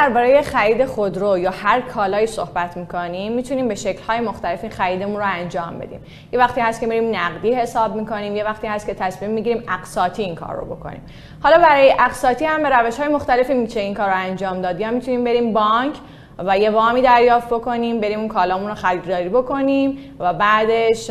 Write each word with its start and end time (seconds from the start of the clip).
درباره 0.00 0.42
خرید 0.42 0.84
خودرو 0.84 1.38
یا 1.38 1.50
هر 1.50 1.80
کالایی 1.80 2.26
صحبت 2.26 2.76
می‌کنیم 2.76 3.32
می‌تونیم 3.32 3.68
به 3.68 3.74
شکل‌های 3.74 4.20
مختلف 4.20 4.62
این 4.62 4.72
خریدمون 4.72 5.16
رو 5.16 5.26
انجام 5.26 5.78
بدیم. 5.78 6.00
یه 6.32 6.38
وقتی 6.38 6.60
هست 6.60 6.80
که 6.80 6.86
میریم 6.86 7.16
نقدی 7.16 7.54
حساب 7.54 7.96
می‌کنیم 7.96 8.36
یه 8.36 8.44
وقتی 8.44 8.66
هست 8.66 8.86
که 8.86 8.94
تصمیم 8.94 9.30
می‌گیریم 9.30 9.64
اقساطی 9.68 10.22
این 10.22 10.34
کار 10.34 10.56
رو 10.56 10.76
بکنیم. 10.76 11.02
حالا 11.42 11.58
برای 11.58 11.94
اقساطی 11.98 12.44
هم 12.44 12.62
به 12.62 12.68
روش 12.68 13.00
های 13.00 13.08
مختلفی 13.08 13.54
میشه 13.54 13.80
این 13.80 13.94
کار 13.94 14.08
رو 14.08 14.16
انجام 14.16 14.62
داد. 14.62 14.80
یا 14.80 14.90
می‌تونیم 14.90 15.24
بریم 15.24 15.52
بانک 15.52 15.94
و 16.38 16.58
یه 16.58 16.70
وامی 16.70 17.02
دریافت 17.02 17.48
بکنیم 17.48 18.00
بریم 18.00 18.18
اون 18.18 18.28
کالامون 18.28 18.68
رو 18.68 18.74
خریداری 18.74 19.28
بکنیم 19.28 19.98
و 20.18 20.34
بعدش 20.34 21.10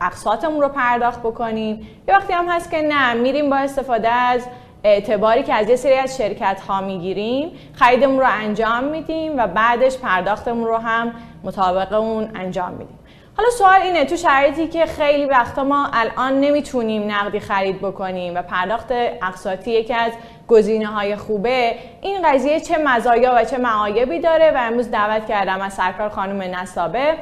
اقساطمون 0.00 0.60
رو 0.60 0.68
پرداخت 0.68 1.20
بکنیم. 1.20 1.88
یه 2.08 2.14
وقتی 2.14 2.32
هم 2.32 2.48
هست 2.48 2.70
که 2.70 2.82
نه 2.82 3.14
میریم 3.14 3.50
با 3.50 3.56
استفاده 3.56 4.08
از 4.08 4.46
اعتباری 4.84 5.42
که 5.42 5.54
از 5.54 5.68
یه 5.68 5.76
سری 5.76 5.94
از 5.94 6.16
شرکت 6.16 6.60
ها 6.68 6.80
می‌گیریم 6.80 7.52
خریدمون 7.74 8.20
رو 8.20 8.26
انجام 8.28 8.84
میدیم 8.84 9.32
و 9.38 9.46
بعدش 9.46 9.98
پرداختمون 9.98 10.66
رو 10.66 10.76
هم 10.76 11.12
مطابق 11.44 11.92
اون 11.92 12.30
انجام 12.34 12.70
میدیم. 12.72 12.98
حالا 13.36 13.50
سوال 13.50 13.82
اینه 13.82 14.04
تو 14.04 14.16
شرایطی 14.16 14.66
که 14.66 14.86
خیلی 14.86 15.24
وقتا 15.24 15.64
ما 15.64 15.88
الان 15.92 16.40
نمی‌تونیم 16.40 17.10
نقدی 17.10 17.40
خرید 17.40 17.78
بکنیم 17.78 18.34
و 18.34 18.42
پرداخت 18.42 18.86
اقساطی 19.22 19.70
یکی 19.70 19.94
از 19.94 20.12
گزینه 20.48 20.86
های 20.86 21.16
خوبه 21.16 21.74
این 22.00 22.22
قضیه 22.24 22.60
چه 22.60 22.78
مزایا 22.78 23.34
و 23.36 23.44
چه 23.44 23.58
معایبی 23.58 24.20
داره؟ 24.20 24.50
و 24.50 24.58
امروز 24.58 24.90
دعوت 24.90 25.26
کردم 25.26 25.60
از 25.60 25.72
سرکار 25.72 26.08
خانم 26.08 26.42
نصابه. 26.42 27.14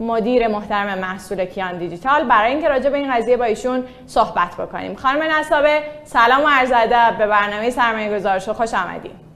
مدیر 0.00 0.48
محترم 0.48 0.98
محصول 0.98 1.44
کیان 1.44 1.78
دیجیتال. 1.78 2.24
برای 2.24 2.50
اینکه 2.50 2.68
راجع 2.68 2.90
به 2.90 2.98
این 2.98 3.14
قضیه 3.14 3.36
با 3.36 3.44
ایشون 3.44 3.84
صحبت 4.06 4.56
بکنیم. 4.56 4.94
خانم 4.94 5.22
نصابه 5.22 5.82
سلام 6.04 6.44
و 6.44 6.48
عرض 6.48 6.72
ادب. 6.74 7.18
به 7.18 7.26
برنامه 7.26 7.70
سرمایه 7.70 8.18
گذارش 8.18 8.48
خوش 8.48 8.74
آمدید 8.74 9.28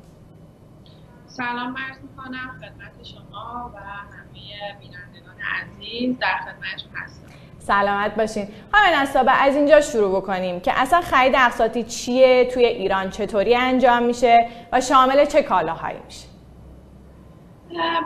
سلام 1.27 1.77
عرض 1.89 1.99
می‌کنم 2.03 2.51
خدمت 2.61 3.05
شما 3.05 3.73
و 3.75 3.79
همه 3.79 4.81
بینندگان 4.81 5.35
عزیز 5.63 6.19
در 6.19 6.37
خدمتتون 6.37 6.93
هستم. 7.05 7.27
سلامت 7.59 8.15
باشین. 8.15 8.49
خانم 8.73 9.03
نصابه 9.03 9.33
از 9.33 9.57
اینجا 9.57 9.81
شروع 9.81 10.21
بکنیم 10.21 10.61
که 10.61 10.73
اصلا 10.77 11.01
خرید 11.01 11.35
اقساطی 11.37 11.83
چیه؟ 11.83 12.45
توی 12.45 12.65
ایران 12.65 13.11
چطوری 13.11 13.57
انجام 13.57 14.03
میشه؟ 14.03 14.47
و 14.73 14.81
شامل 14.81 15.25
چه 15.25 15.43
کالاهایی 15.43 15.99
میشه؟ 16.05 16.32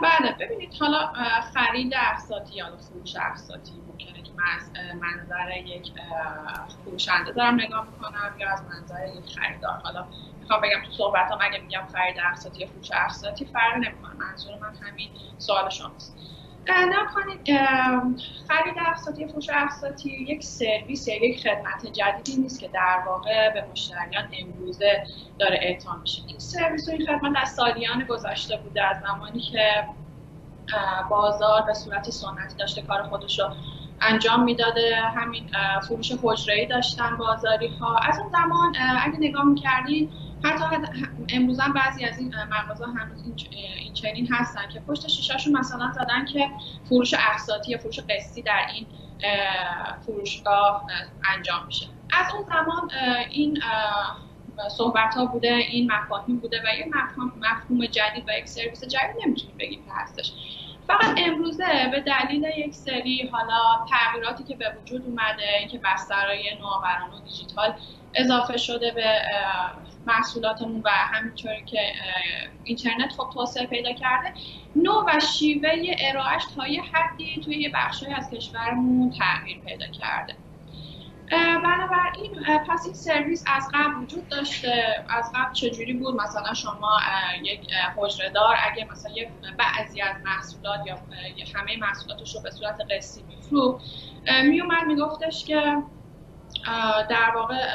بله 0.03 0.35
ببینید 0.39 0.73
حالا 0.79 1.11
خرید 1.53 1.93
اقساطی 2.11 2.55
یا 2.55 2.77
فروش 2.77 3.15
اقساطی 3.15 3.81
ممکنه 3.87 4.21
که 4.23 4.33
من 4.33 4.43
از 4.57 4.71
منظر 5.01 5.57
یک 5.65 5.93
فروشنده 6.83 7.31
دارم 7.31 7.55
نگاه 7.61 7.85
می‌کنم 7.85 8.35
یا 8.39 8.49
از 8.53 8.63
منظر 8.63 9.07
یک 9.17 9.29
خریدار. 9.35 9.77
حالا 9.83 10.07
می‌خوام 10.39 10.61
بگم 10.61 10.81
تو 10.85 10.91
صحبتام 10.91 11.39
اگه 11.41 11.59
میگم 11.61 11.85
خرید 11.91 12.15
اقساطی 12.29 12.61
یا 12.61 12.67
فروش 12.67 12.91
اقساطی 12.91 13.45
فرق 13.45 13.75
نمی‌کنه 13.75 14.13
منظور 14.13 14.53
من 14.61 14.73
همین 14.81 15.09
سوال 15.37 15.69
شماست. 15.69 16.17
کنید 17.15 17.59
خرید 18.47 18.75
اقساطی 18.87 19.27
فروش 19.27 19.49
اقساطی 19.49 20.09
یک 20.09 20.43
سرویس 20.43 21.07
یا 21.07 21.25
یک 21.25 21.43
خدمت 21.43 21.85
جدیدی 21.93 22.41
نیست 22.41 22.59
که 22.59 22.67
در 22.67 23.03
واقع 23.07 23.53
به 23.53 23.65
مشتریان 23.71 24.27
امروزه 24.41 25.03
داره 25.39 25.59
اعطا 25.61 25.95
میشه. 25.95 26.21
این 26.27 26.39
سرویس 26.39 26.87
و 26.87 26.91
این 26.91 27.05
خدمت 27.05 27.37
از 27.41 27.49
سالیان 27.49 28.03
گذشته 28.03 28.57
بوده 28.57 28.83
از 28.83 28.97
زمانی 28.99 29.39
که 29.39 29.87
بازار 31.09 31.61
به 31.61 31.73
صورت 31.73 32.09
سنتی 32.09 32.55
داشته 32.59 32.81
کار 32.81 33.03
خودش 33.03 33.39
رو 33.39 33.49
انجام 34.01 34.43
می‌داده. 34.43 34.95
همین 35.15 35.49
فروش 35.87 36.11
حجره 36.23 36.65
داشتن 36.65 37.17
بازاری 37.17 37.67
ها 37.67 37.97
از 37.97 38.19
اون 38.19 38.29
زمان 38.29 38.75
اگه 38.99 39.19
نگاه 39.19 39.43
می‌کردین 39.43 40.09
حتی 40.43 40.63
امروز 41.29 41.59
هم 41.59 41.73
بعضی 41.73 42.05
از 42.05 42.19
این 42.19 42.33
مغازه 42.49 42.85
هنوز 42.85 43.23
این 43.51 43.93
چنین 43.93 44.27
هستن 44.31 44.69
که 44.73 44.79
پشت 44.79 45.07
شیشاشون 45.07 45.57
مثلا 45.57 45.91
زدن 45.91 46.25
که 46.25 46.49
فروش 46.89 47.13
اقساطی 47.13 47.71
یا 47.71 47.77
فروش 47.77 47.99
قسطی 47.99 48.41
در 48.41 48.67
این 48.73 48.87
فروشگاه 50.05 50.87
انجام 51.35 51.65
میشه. 51.65 51.87
از 52.11 52.33
اون 52.33 52.43
زمان 52.43 52.91
این 53.29 53.61
صحبت 54.77 55.15
ها 55.15 55.25
بوده 55.25 55.53
این 55.53 55.91
مفاهیم 55.91 56.39
بوده 56.39 56.61
و 56.65 56.77
یه 56.77 56.85
مفهوم 57.35 57.85
جدید 57.85 58.23
و 58.27 58.31
یک 58.39 58.47
سرویس 58.47 58.83
جدید 58.83 59.25
نمی‌تونیم 59.25 59.57
بگیم 59.59 59.85
که 59.85 59.91
هستش. 59.93 60.33
فقط 60.87 61.17
امروزه 61.17 61.89
به 61.91 61.99
دلیل 61.99 62.43
یک 62.57 62.73
سری 62.73 63.29
حالا 63.31 63.85
تغییراتی 63.89 64.43
که 64.43 64.55
به 64.55 64.75
وجود 64.81 65.05
اومده 65.05 65.57
اینکه 65.59 65.79
بسترهای 65.83 66.57
نوآورانه 66.59 67.15
و 67.15 67.19
دیجیتال 67.19 67.73
اضافه 68.15 68.57
شده 68.57 68.91
به 68.91 69.21
محصولاتمون 70.07 70.81
و 70.85 70.89
همینطوری 70.89 71.65
که 71.65 71.79
اینترنت 72.63 73.11
خب 73.17 73.29
توسعه 73.33 73.65
پیدا 73.65 73.93
کرده. 73.93 74.33
نوع 74.75 75.05
و 75.07 75.19
شیوه 75.19 75.69
ارائهش 75.99 76.43
تا 76.55 76.67
یه 76.67 76.81
حدی 76.81 77.41
توی 77.45 77.55
یه 77.55 77.71
بخشی 77.73 78.05
از 78.05 78.29
کشورمون 78.29 79.09
تغییر 79.09 79.59
پیدا 79.59 79.87
کرده. 79.87 80.35
بنابراین 81.63 82.43
پس 82.69 82.85
این 82.85 82.93
سرویس 82.93 83.43
از 83.47 83.69
قبل 83.73 84.03
وجود 84.03 84.29
داشته. 84.29 85.05
از 85.09 85.31
قبل 85.35 85.53
چجوری 85.53 85.93
بود؟ 85.93 86.15
مثلا 86.15 86.53
شما 86.53 86.99
یک 87.43 87.71
حجره 87.97 88.29
دار 88.29 88.55
اگه 88.71 88.87
مثلا 88.91 89.11
یک 89.11 89.27
بعضی 89.57 90.01
از 90.01 90.15
محصولات 90.25 90.87
یا 90.87 90.97
همه 91.55 91.77
محصولاتش 91.77 92.35
رو 92.35 92.41
به 92.41 92.51
صورت 92.51 92.81
قسطی 92.91 93.23
میفروخت 93.23 93.85
میومد 94.43 94.83
میگفتش 94.87 95.45
که 95.45 95.77
در 97.09 97.31
واقع 97.35 97.67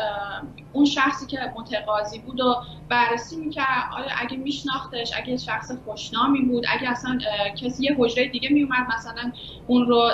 اون 0.72 0.84
شخصی 0.84 1.27
که 1.27 1.38
متقاضی 1.56 2.19
بود 2.19 2.41
و 2.41 2.56
بررسی 2.88 3.37
می‌کرد 3.37 3.66
آیا 3.97 4.09
اگه 4.19 4.37
میشناختش 4.37 5.10
اگه 5.16 5.37
شخص 5.37 5.71
خوشنامی 5.84 6.41
بود 6.43 6.65
اگه 6.69 6.91
اصلا 6.91 7.19
کسی 7.62 7.84
یه 7.84 7.97
حجره 7.99 8.28
دیگه 8.28 8.49
میومد 8.49 8.87
مثلا 8.94 9.32
اون 9.66 9.87
رو 9.87 10.11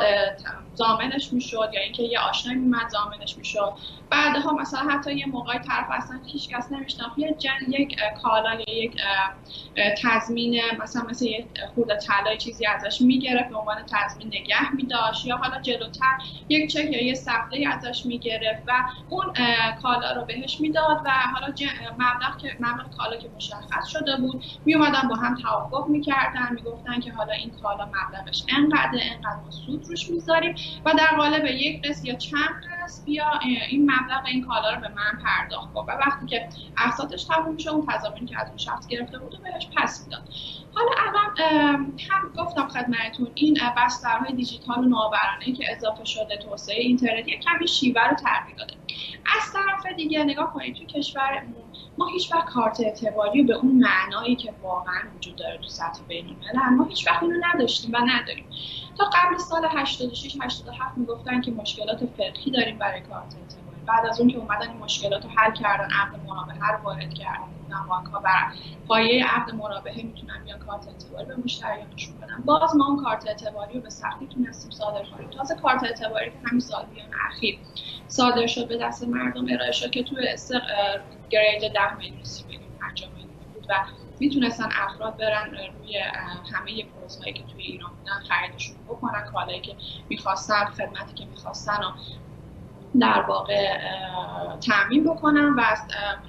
زامنش 0.74 1.32
می‌شد 1.32 1.70
یا 1.74 1.80
اینکه 1.80 2.02
یه 2.02 2.18
آشنایی 2.18 2.58
میومد 2.58 2.88
زامنش 2.88 3.38
می‌شد. 3.38 3.72
بعدها 4.10 4.52
مثلا 4.52 4.80
حتی 4.80 5.14
یه 5.14 5.26
موقعی 5.26 5.58
طرف 5.58 5.86
اصلا 5.90 6.20
هیچ 6.32 6.48
کس 6.48 6.72
نمیشناخت. 6.72 7.18
یه 7.18 7.36
جن 7.38 7.50
یک 7.68 7.96
کالا 8.22 8.54
یا 8.54 8.84
یک 8.84 8.96
تضمین 10.02 10.60
مثلا 10.82 11.02
مثل 11.02 11.24
یه 11.24 11.48
خورده 11.74 11.96
طلای 11.96 12.36
چیزی 12.36 12.66
ازش 12.66 13.00
می‌گرفت 13.00 13.48
به 13.48 13.56
عنوان 13.56 13.76
تضمین 13.92 14.28
نگه 14.28 14.74
میداشت 14.74 15.26
یا 15.26 15.36
حالا 15.36 15.60
جلوتر 15.60 16.18
یک 16.48 16.72
چک 16.72 16.84
یا 16.84 17.04
یه 17.04 17.14
صفحه 17.14 17.68
ازش 17.68 18.06
می‌گرفت 18.06 18.62
و 18.66 18.72
اون 19.08 19.26
کالا 19.82 20.12
رو 20.12 20.24
بهش 20.24 20.47
می‌داد 20.60 21.02
و 21.04 21.10
حالا 21.34 21.54
مبلغ 21.98 22.38
که 22.38 22.56
مبلغ 22.60 22.96
کالا 22.96 23.16
که 23.16 23.30
مشخص 23.36 23.86
شده 23.86 24.16
بود 24.16 24.44
می 24.64 24.74
اومدن 24.74 25.08
با 25.08 25.16
هم 25.16 25.34
توافق 25.34 25.88
می‌کردن 25.88 26.48
می‌گفتن 26.54 27.00
که 27.00 27.12
حالا 27.12 27.32
این 27.32 27.50
کالا 27.62 27.84
مبلغش 27.84 28.44
انقدر 28.48 28.98
انقدر 29.02 29.50
سود 29.66 29.84
روش 29.88 30.10
می‌ذاریم 30.10 30.54
و 30.84 30.92
در 30.98 31.16
قالب 31.16 31.44
یک 31.44 31.88
قسط 31.88 32.04
یا 32.04 32.14
چند 32.14 32.50
قسط 32.84 33.04
بیا 33.04 33.30
این 33.68 33.90
مبلغ 33.90 34.26
این 34.26 34.46
کالا 34.46 34.70
رو 34.74 34.80
به 34.80 34.88
من 34.88 35.18
پرداخت 35.24 35.72
کن. 35.72 35.84
و 35.88 35.90
وقتی 36.06 36.26
که 36.26 36.48
اقساطش 36.78 37.24
تموم 37.24 37.54
میشه 37.54 37.70
اون 37.70 37.86
تضامینی 37.88 38.26
که 38.26 38.40
از 38.40 38.48
اون 38.48 38.56
شخص 38.56 38.86
گرفته 38.86 39.18
بود 39.18 39.34
و 39.34 39.38
بهش 39.38 39.68
پس 39.76 40.04
می‌داد. 40.04 40.22
حالا 40.74 40.90
الان 40.98 41.36
هم 42.10 42.32
گفتم 42.36 42.68
خدمتتون 42.68 43.30
این 43.34 43.58
بسترهای 43.76 44.34
دیجیتال 44.34 44.78
و 44.78 44.88
نوآورانه 44.88 45.52
که 45.56 45.64
اضافه 45.76 46.04
شده 46.04 46.36
توسعه 46.36 46.80
اینترنتی 46.80 47.38
کمی 47.38 47.68
شیوه 47.68 48.02
رو 48.08 48.16
تغییر 48.16 48.56
داده. 48.58 48.74
از 49.36 49.52
طرف 49.52 49.94
دیگه 49.96 50.24
نگاه 50.24 50.52
کنید 50.52 50.74
تو 50.74 50.84
کشورمون 50.84 51.64
ما 51.98 52.06
هیچ 52.06 52.32
وقت 52.32 52.46
کارت 52.46 52.80
اعتباری 52.80 53.42
به 53.42 53.54
اون 53.54 53.72
معنایی 53.72 54.36
که 54.36 54.54
واقعا 54.62 55.00
وجود 55.16 55.36
داره 55.36 55.58
تو 55.58 55.68
سطح 55.68 56.00
بین 56.08 56.36
ما 56.76 56.84
هیچ 56.84 57.08
وقت 57.08 57.22
اینو 57.22 57.36
نداشتیم 57.54 57.92
و 57.92 57.98
نداریم. 58.06 58.44
تا 58.98 59.04
قبل 59.04 59.38
سال 59.38 59.68
86 59.70 60.36
87 60.42 60.98
می‌گفتن 60.98 61.40
که 61.40 61.50
مشکلات 61.50 62.04
فقهی 62.04 62.50
داریم 62.52 62.78
برای 62.78 63.00
کارت 63.00 63.36
بعد 63.88 64.06
از 64.06 64.20
اون 64.20 64.28
که 64.30 64.38
اومدن 64.38 64.68
این 64.68 64.78
مشکلات 64.78 65.24
رو 65.24 65.30
حل 65.36 65.52
کردن 65.52 65.88
عقد 65.90 66.20
مرابحه 66.26 66.72
رو 66.72 66.82
وارد 66.82 67.14
کردن 67.14 67.48
بانک 67.88 68.06
ها 68.06 68.20
بر 68.20 68.52
پایه 68.88 69.26
عقد 69.26 69.54
مرابحه 69.54 70.02
می‌تونن 70.02 70.44
بیان 70.44 70.58
کارت 70.58 70.88
اعتباری 70.88 71.26
به 71.26 71.36
مشتریانشون 71.36 72.16
بدن. 72.16 72.42
باز 72.44 72.76
ما 72.76 72.86
اون 72.86 73.04
کارت 73.04 73.26
اعتباری 73.26 73.74
رو 73.74 73.80
به 73.80 73.90
سختی 73.90 74.26
تونستیم 74.26 74.70
صادر 74.70 75.04
کنیم. 75.04 75.30
تازه 75.30 75.54
کارت 75.54 75.84
اعتباری 75.84 76.30
که 76.30 76.36
همین 76.46 76.60
سالیان 76.60 77.08
اخیر 77.28 77.58
صادر 78.08 78.46
شد 78.46 78.68
به 78.68 78.78
دست 78.78 79.08
مردم 79.08 79.46
ارائه 79.52 79.72
شد 79.72 79.90
که 79.90 80.02
توی 80.02 80.36
گرید 81.30 81.72
ده 81.72 81.96
میلیون 81.96 82.24
سی 82.24 82.44
میلیون 82.44 82.70
پنجاه 82.80 83.10
میلیون 83.10 83.52
بود 83.54 83.66
و 83.68 83.74
می‌تونستن 84.20 84.68
افراد 84.72 85.16
برن 85.16 85.50
روی 85.50 85.98
همه 86.52 86.70
هایی 87.22 87.32
که 87.32 87.42
توی 87.42 87.62
ایران 87.62 87.90
بودن 87.90 88.20
خریدشون 88.28 88.76
بکنن. 88.88 89.24
کالایی 89.32 89.60
که 89.60 89.76
می‌خواستن 90.08 90.64
خدمتی 90.64 91.14
که 91.14 91.24
می‌خواستن 91.24 91.72
و 91.72 91.92
در 93.00 93.20
واقع 93.20 93.78
تعمین 94.60 95.04
بکنم 95.04 95.56
و 95.56 95.60
از 95.60 95.78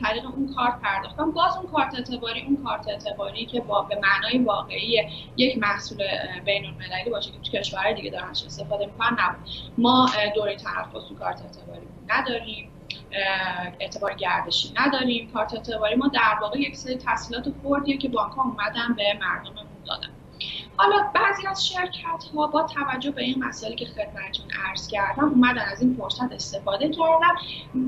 طریق 0.03 0.25
اون 0.25 0.53
کارت 0.55 0.79
پرداختم. 0.81 1.31
باز 1.31 1.57
اون 1.57 1.67
کارت 1.67 1.95
اعتباری 1.95 2.41
اون 2.41 2.63
کارت 2.63 2.87
اعتباری 2.87 3.45
که 3.45 3.61
با 3.61 3.81
به 3.81 3.99
معنای 4.01 4.37
واقعی 4.45 5.07
یک 5.37 5.57
محصول 5.57 6.03
بین 6.45 6.65
المللی 6.65 7.09
باشه 7.09 7.31
که 7.31 7.37
تو 7.37 7.57
کشورهای 7.57 7.93
دیگه 7.93 8.09
دارن 8.09 8.29
استفاده 8.29 8.85
می‌کنن 8.85 9.17
نبود. 9.19 9.49
ما 9.77 10.09
دوره 10.35 10.55
تنفس 10.55 11.07
تو 11.07 11.15
کارت 11.15 11.41
اعتباری 11.41 11.87
نداریم 12.07 12.71
اعتبار 13.79 14.13
گردشی 14.13 14.73
نداریم. 14.79 15.31
کارت 15.31 15.53
اعتباری 15.53 15.95
ما 15.95 16.07
در 16.07 16.37
واقع 16.41 16.59
یک 16.59 16.75
سری 16.75 16.95
تحصیلات 16.95 17.49
فوردیه 17.63 17.97
که 17.97 18.09
بانک 18.09 18.39
اومدن 18.39 18.93
به 18.97 19.03
مردممون 19.21 19.65
دادن. 19.85 20.09
حالا 20.79 21.11
بعضی 21.13 21.47
از 21.47 21.67
شرکت 21.67 22.23
ها 22.35 22.47
با 22.47 22.63
توجه 22.63 23.11
به 23.11 23.23
این 23.23 23.43
مسائلی 23.43 23.75
که 23.75 23.85
خدمتتون 23.85 24.45
عرض 24.67 24.87
کردم 24.87 25.23
اومدن 25.23 25.61
از 25.71 25.81
این 25.81 25.95
فرصت 25.95 26.31
استفاده 26.31 26.89
کردن 26.89 27.33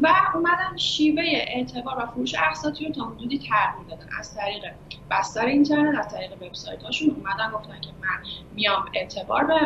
و 0.01 0.09
اومدن 0.35 0.77
شیوه 0.77 1.23
اعتبار 1.25 1.99
و 1.99 2.05
فروش 2.05 2.35
اقساطی 2.35 2.85
رو 2.85 2.91
تا 2.91 3.05
حدودی 3.05 3.39
تغییر 3.39 3.87
دادن. 3.89 4.09
از 4.19 4.35
طریق 4.35 4.63
بستر 5.11 5.45
اینترنت 5.45 6.05
از 6.05 6.13
طریق 6.13 6.41
وبسایت 6.41 6.83
هاشون 6.83 7.09
اومدن 7.09 7.51
گفتن 7.51 7.81
که 7.81 7.89
من 8.01 8.23
میام 8.55 8.85
اعتبار 8.93 9.43
به 9.43 9.59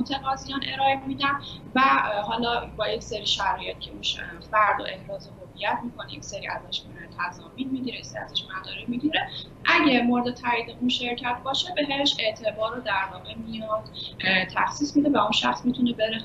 متقاضیان 0.00 0.60
ارائه 0.72 1.00
میدم 1.06 1.40
و 1.74 1.80
حالا 2.22 2.66
با 2.76 2.88
یک 2.88 3.02
سری 3.02 3.26
شرایط 3.26 3.78
که 3.78 3.90
میشه 3.90 4.22
فرد 4.50 4.80
و 4.80 4.84
احراز 4.88 5.30
هویت 5.58 5.78
می‌کنه 5.84 6.14
یک 6.14 6.24
سری 6.24 6.46
ازش 6.46 6.82
تضامین 7.18 7.68
می‌گیره 7.70 8.02
سری 8.02 8.18
ازش 8.18 8.42
مدارک 8.44 8.88
می‌گیره. 8.88 9.28
اگه 9.64 10.02
مورد 10.02 10.34
تایید 10.34 10.76
اون 10.80 10.88
شرکت 10.88 11.36
باشه 11.44 11.74
بهش 11.76 12.16
اعتبار 12.18 12.74
رو 12.74 12.80
در 12.80 13.04
واقع 13.12 13.34
میاد 13.34 13.82
تخصیص 14.54 14.96
میده 14.96 15.10
و 15.10 15.16
اون 15.16 15.32
شخص 15.32 15.64
می‌تونه 15.64 15.92
بره 15.92 16.18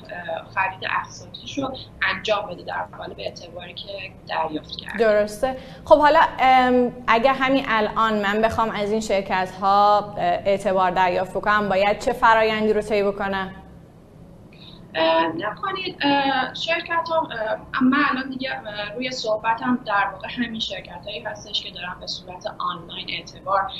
خرید 0.54 0.88
اقساطیش 1.00 1.58
رو 1.58 1.76
انجام 2.02 2.46
بده 2.46 2.62
در 2.62 2.82
قالب 2.98 3.16
اعتباری 3.18 3.74
که 3.74 4.12
دریافت 4.28 4.76
کرده. 4.76 4.98
درسته. 4.98 5.56
خب 5.84 5.98
حالا 5.98 6.20
اگر 7.06 7.34
همین 7.34 7.64
الان 7.68 8.14
من 8.22 8.42
بخوام 8.42 8.70
از 8.70 8.90
این 8.90 9.00
شرکت 9.00 9.50
ها 9.60 10.14
اعتبار 10.18 10.90
دریافت 10.90 11.30
بکنم 11.30 11.68
باید 11.68 11.98
چه 11.98 12.12
فرایندی 12.12 12.72
رو 12.72 12.80
طی 12.80 13.02
بکنم؟ 13.02 13.63
نکنید 15.36 15.98
شرکت 16.54 17.08
ها 17.08 17.28
من 17.82 18.04
الان 18.10 18.30
دیگه 18.30 18.50
روی 18.94 19.10
صحبتم 19.10 19.78
در 19.86 20.08
واقع 20.12 20.28
همین 20.30 20.60
شرکت 20.60 21.00
هایی 21.04 21.20
هستش 21.20 21.62
که 21.62 21.70
دارن 21.70 21.96
به 22.00 22.06
صورت 22.06 22.46
آنلاین 22.58 23.06
اعتبار 23.10 23.70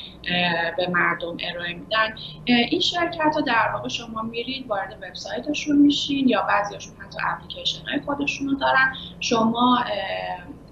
به 0.77 0.89
مردم 0.89 1.37
ارائه 1.51 1.75
میدن. 1.75 2.15
این 2.47 2.81
شرکت 2.81 3.35
ها 3.35 3.41
در 3.41 3.71
واقع 3.75 3.89
شما 3.89 4.23
میرید 4.23 4.67
وارد 4.67 4.99
وبسایتشون 5.03 5.77
میشین 5.77 6.29
یا 6.29 6.43
بعضیاشون 6.43 6.95
حتی 6.97 7.19
اپلیکیشن 7.27 7.87
های 7.89 8.01
خودشون 8.01 8.49
رو 8.49 8.55
دارن. 8.55 8.93
شما 9.21 9.85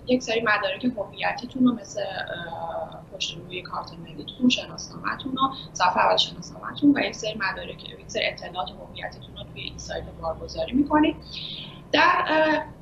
یک 0.07 0.23
سری 0.23 0.41
مدارک 0.41 0.85
هویتیتون 0.85 1.67
رو 1.67 1.75
مثل 1.75 2.01
پشت 3.13 3.37
روی 3.37 3.63
کارت 3.63 3.93
ملیتون 3.93 4.49
شناسنامه‌تون 4.49 5.33
و 5.33 5.55
صفحه 5.73 5.99
اول 5.99 6.17
شناسنامه‌تون 6.17 6.93
و 6.97 7.01
یک 7.01 7.15
سری 7.15 7.35
مدارک 7.35 7.85
یک 7.85 8.11
سری 8.11 8.27
اطلاعات 8.27 8.71
هویتیتون 8.71 9.37
رو 9.37 9.45
توی 9.53 9.63
این 9.63 9.79
سایت 9.79 10.05
بارگذاری 10.21 10.73
می‌کنید. 10.73 11.17
در 11.93 12.25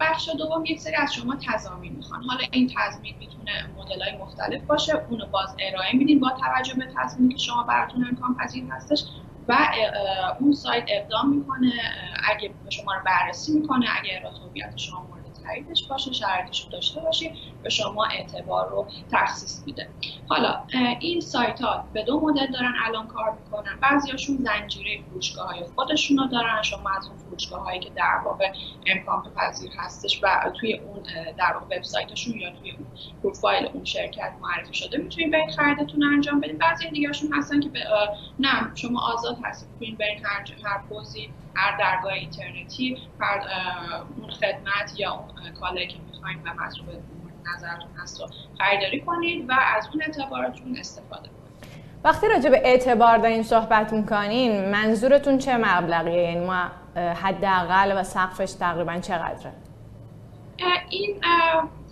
بخش 0.00 0.28
دوم 0.38 0.64
یک 0.64 0.80
سری 0.80 0.94
از 0.94 1.14
شما 1.14 1.36
تضامین 1.48 1.92
می‌خوان. 1.92 2.22
حالا 2.22 2.40
این 2.52 2.70
تضمین 2.76 3.14
می‌تونه 3.18 3.52
مدل 3.76 4.18
مختلف 4.20 4.62
باشه. 4.62 4.92
اونو 5.10 5.26
باز 5.26 5.56
ارائه 5.58 5.96
میدین 5.96 6.20
با 6.20 6.30
توجه 6.30 6.74
به 6.74 6.88
تصمیمی 6.96 7.34
که 7.34 7.40
شما 7.40 7.62
براتون 7.62 8.04
امکان 8.04 8.36
پذیر 8.36 8.64
هستش 8.70 9.04
و 9.48 9.56
اون 10.40 10.52
سایت 10.52 10.84
اقدام 10.88 11.28
می‌کنه 11.36 11.72
اگه 12.30 12.54
شما 12.70 12.92
رو 12.94 13.00
بررسی 13.06 13.52
می‌کنه 13.52 13.86
اگه 14.00 14.20
اراده 14.20 14.38
هویت 14.38 14.76
شما 14.76 15.06
تاییدش 15.44 15.88
باشه 15.88 16.12
شرایطش 16.12 16.64
رو 16.64 16.70
داشته 16.72 17.00
باشید 17.00 17.32
به 17.62 17.70
شما 17.70 18.04
اعتبار 18.04 18.70
رو 18.70 18.86
تخصیص 19.12 19.62
میده. 19.66 19.88
حالا 20.28 20.62
این 21.00 21.20
سایت 21.20 21.60
ها 21.60 21.84
به 21.92 22.02
دو 22.02 22.20
مدل 22.20 22.52
دارن 22.52 22.72
الان 22.86 23.06
کار 23.06 23.38
می‌کنن. 23.44 23.78
بعضیاشون 23.80 24.36
زنجیره 24.36 25.02
فروشگاه 25.10 25.48
های 25.48 25.64
خودشون 25.74 26.18
رو 26.18 26.26
دارن. 26.26 26.62
شما 26.62 26.90
از 26.90 27.06
اون 27.06 27.16
فروشگاه 27.16 27.64
هایی 27.64 27.80
که 27.80 27.90
در 27.90 28.20
واقع 28.24 28.52
امکان 28.86 29.22
پذیر 29.36 29.70
هستش 29.78 30.20
و 30.22 30.52
توی 30.60 30.78
اون 30.78 31.02
در 31.38 31.52
واقع 31.52 31.76
وبسایتشون 31.76 32.40
یا 32.40 32.50
توی 32.50 32.70
اون 32.70 32.86
پروفایل 33.22 33.66
اون 33.66 33.84
شرکت 33.84 34.32
معرفی 34.40 34.74
شده 34.74 34.98
می‌تونید 34.98 35.32
برید 35.32 35.50
خریدتون 35.50 36.02
انجام 36.04 36.40
بدید 36.40 36.58
بعضی 36.58 36.88
دیگهشون 36.90 37.32
هستن 37.32 37.60
که 37.60 37.70
نه 38.38 38.74
شما 38.74 39.00
آزاد 39.12 39.36
هستید. 39.42 39.68
می‌تونید 39.72 39.98
برید 39.98 40.22
هر 40.24 40.44
هر 40.64 40.78
پوزی 40.88 41.30
هر 41.54 41.76
درگاه 41.76 42.12
اینترنتی 42.12 42.96
هر 43.20 43.40
اون 44.20 44.30
خدمت 44.30 45.00
یا 45.00 45.12
اون 45.12 45.52
کالایی 45.52 45.86
که 45.86 45.98
می‌خواین 46.12 46.38
و 46.38 46.64
مطلوب 46.64 46.88
نظرتون 47.56 47.90
هست 48.02 48.20
رو 48.20 48.26
خریداری 48.58 49.00
کنید 49.00 49.50
و 49.50 49.52
از 49.76 49.88
اون 49.92 50.02
اعتباراتون 50.02 50.76
استفاده 50.78 51.28
کنید. 51.28 51.40
وقتی 52.04 52.28
راجع 52.28 52.50
به 52.50 52.60
اعتبار 52.64 53.18
دارین 53.18 53.42
صحبت 53.42 53.92
می‌کنین 53.92 54.70
منظورتون 54.70 55.38
چه 55.38 55.56
مبلغیه؟ 55.56 56.22
یعنی 56.22 56.46
ما 56.46 56.64
حداقل 56.96 58.00
و 58.00 58.02
سقفش 58.02 58.52
تقریبا 58.52 58.98
چقدره؟ 58.98 59.52
این 60.90 61.20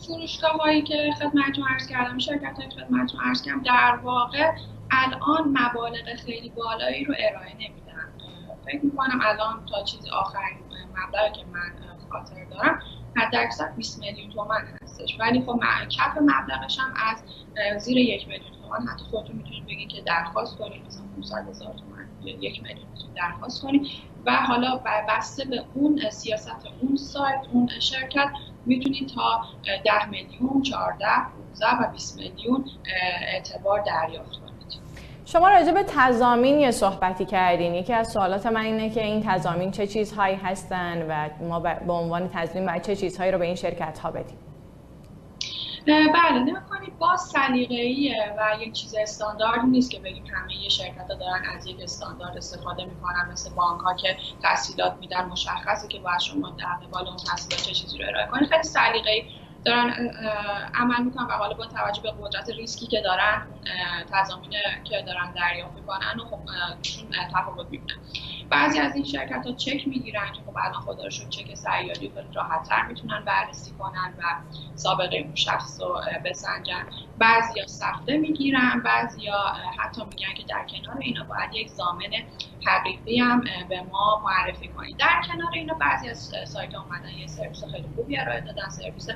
فروشگاه 0.06 0.50
هایی 0.50 0.82
که 0.82 1.10
خدمتتون 1.18 1.64
عرض 1.68 1.86
کردم 1.86 2.18
شرکت 2.18 2.56
های 2.56 2.70
خدمتتون 2.70 3.20
عرض 3.20 3.42
کردم 3.42 3.62
در 3.62 3.98
واقع 4.02 4.52
الان 4.90 5.56
مبالغ 5.58 6.16
خیلی 6.26 6.48
بالایی 6.48 7.04
رو 7.04 7.14
ارائه 7.18 7.54
نمیدن. 7.54 8.12
فکر 8.66 8.84
می‌کنم 8.84 9.20
الان 9.22 9.66
تا 9.66 9.82
چیز 9.84 10.08
آخرین 10.08 10.58
مبلغی 10.90 11.32
که 11.32 11.46
من 11.52 11.72
خاطر 12.10 12.44
دارم 12.50 12.82
حد 13.18 13.36
اکثر 13.36 13.70
20 13.76 14.00
میلیون 14.00 14.30
تومن 14.30 14.64
هستش. 14.82 15.16
ولی 15.20 15.40
خب 15.40 15.60
کف 15.88 16.18
مبلغش 16.20 16.78
هم 16.78 16.94
از 17.10 17.22
زیر 17.82 17.96
یک 17.96 18.28
میلیون 18.28 18.50
تومن 18.62 18.86
حتی 18.86 19.04
خودتون 19.04 19.36
می‌تونید 19.36 19.66
بگید 19.66 19.88
که 19.88 20.00
درخواست 20.00 20.58
کنید 20.58 20.86
مثلا 20.86 21.04
500 21.16 21.48
هزار 21.48 21.74
تومن 21.74 22.08
یک 22.22 22.62
میلیون 22.62 22.88
درخواست 23.16 23.62
کنید 23.62 23.86
و 24.26 24.36
حالا 24.36 24.80
بسته 25.08 25.44
به 25.44 25.64
اون 25.74 26.10
سیاست 26.10 26.66
اون 26.82 26.96
سایت 26.96 27.40
اون 27.52 27.68
شرکت 27.80 28.28
می‌تونید 28.66 29.08
تا 29.08 29.44
10 29.84 30.08
میلیون 30.08 30.62
14 30.62 31.06
15 31.58 31.82
و 31.82 31.92
20 31.92 32.18
میلیون 32.18 32.64
اعتبار 33.32 33.82
دریافت 33.82 34.32
کنید 34.32 34.47
شما 35.32 35.48
راجع 35.48 35.72
به 35.72 35.84
تضامین 35.88 36.58
یه 36.58 36.70
صحبتی 36.70 37.24
کردین. 37.24 37.74
یکی 37.74 37.92
از 37.92 38.12
سوالات 38.12 38.46
من 38.46 38.60
اینه 38.60 38.90
که 38.90 39.04
این 39.04 39.22
تضامین 39.26 39.70
چه 39.70 39.86
چیزهایی 39.86 40.36
هستن 40.36 41.06
و 41.08 41.28
ما 41.44 41.60
به 41.60 41.92
عنوان 41.92 42.30
تضمین 42.34 42.66
باید 42.66 42.82
چه 42.82 42.96
چیزهایی 42.96 43.32
رو 43.32 43.38
به 43.38 43.44
این 43.44 43.54
شرکت 43.54 43.98
ها 43.98 44.10
بدیم 44.10 44.38
بله 45.86 46.40
نکنید 46.40 46.98
با 46.98 47.16
سلیقه‌ایه 47.16 48.34
و 48.38 48.62
یک 48.62 48.72
چیز 48.72 48.94
استاندارد 48.98 49.64
نیست 49.64 49.90
که 49.90 49.98
بگیم 49.98 50.24
همه 50.26 50.68
شرکت 50.68 51.10
ها 51.10 51.14
دارن 51.14 51.42
از 51.56 51.66
یک 51.66 51.76
استاندارد 51.82 52.36
استفاده 52.36 52.84
می‌کنن 52.84 53.32
مثل 53.32 53.54
بانک 53.54 53.80
ها 53.80 53.94
که 53.94 54.16
تحصیلات 54.42 54.92
میدن 55.00 55.24
مشخصه 55.24 55.88
که 55.88 55.98
باید 55.98 56.20
شما 56.20 56.50
در 56.50 56.86
قبال 56.86 57.06
اون 57.06 57.16
تحصیلات 57.16 57.62
چه 57.62 57.74
چیزی 57.74 57.98
رو 57.98 58.04
ارائه 58.08 58.26
کنید. 58.26 58.48
خیلی 58.48 58.62
سلیقه‌ای 58.62 59.22
دارن 59.68 60.10
عمل 60.74 61.04
می‌کنن 61.04 61.26
و 61.26 61.32
حالا 61.32 61.54
با 61.54 61.66
توجه 61.66 62.02
به 62.02 62.12
قدرت 62.20 62.48
ریسکی 62.48 62.86
که 62.86 63.00
دارن 63.00 63.46
تضامین 64.12 64.50
که 64.84 65.02
دارن 65.06 65.32
دریافت 65.32 65.74
می‌کنن 65.74 66.20
و 66.20 66.24
خب 66.24 66.40
تفاوت 67.32 67.66
می‌کنن 67.70 67.96
بعضی 68.50 68.78
از 68.78 68.94
این 68.94 69.04
شرکت 69.04 69.46
ها 69.46 69.52
چک 69.52 69.88
می‌گیرن 69.88 70.32
که 70.36 70.42
خب 70.46 70.56
الان 70.64 70.80
خدا 70.80 71.02
رو 71.02 71.10
چک 71.10 71.54
سیادی 71.54 72.12
خیلی 72.14 72.32
راحت 72.34 72.68
تر 72.68 72.86
می‌تونن 72.86 73.24
بررسی 73.26 73.72
کنن 73.78 74.14
و 74.18 74.22
سابقه 74.74 75.16
اون 75.16 75.34
شخص 75.34 75.80
رو 75.80 76.00
بسنجن. 76.24 76.86
بعضی 77.18 77.60
ها 77.60 77.66
سفته 77.66 78.16
می‌گیرن 78.16 78.82
بعضی 78.84 79.26
ها 79.26 79.52
حتی 79.78 80.04
میگن 80.04 80.34
که 80.36 80.44
در 80.48 80.66
کنار 80.70 80.98
اینا 81.00 81.24
باید 81.24 81.54
یک 81.54 81.68
زامن 81.68 82.10
حقیقی 82.66 83.18
هم 83.18 83.44
به 83.68 83.82
ما 83.82 84.22
معرفی 84.24 84.68
کنید 84.68 84.96
در 84.96 85.20
کنار 85.28 85.50
اینا 85.54 85.74
بعضی 85.74 86.08
از 86.08 86.32
سایت 86.44 86.74
ها 86.74 86.82
اومدن 86.82 87.18
یه 87.20 87.26
سرویس 87.26 87.64
خیلی 87.64 87.88
خوبی 87.94 88.18
ارائه 88.18 88.40
دادن 88.40 88.68
سرویس 88.68 89.08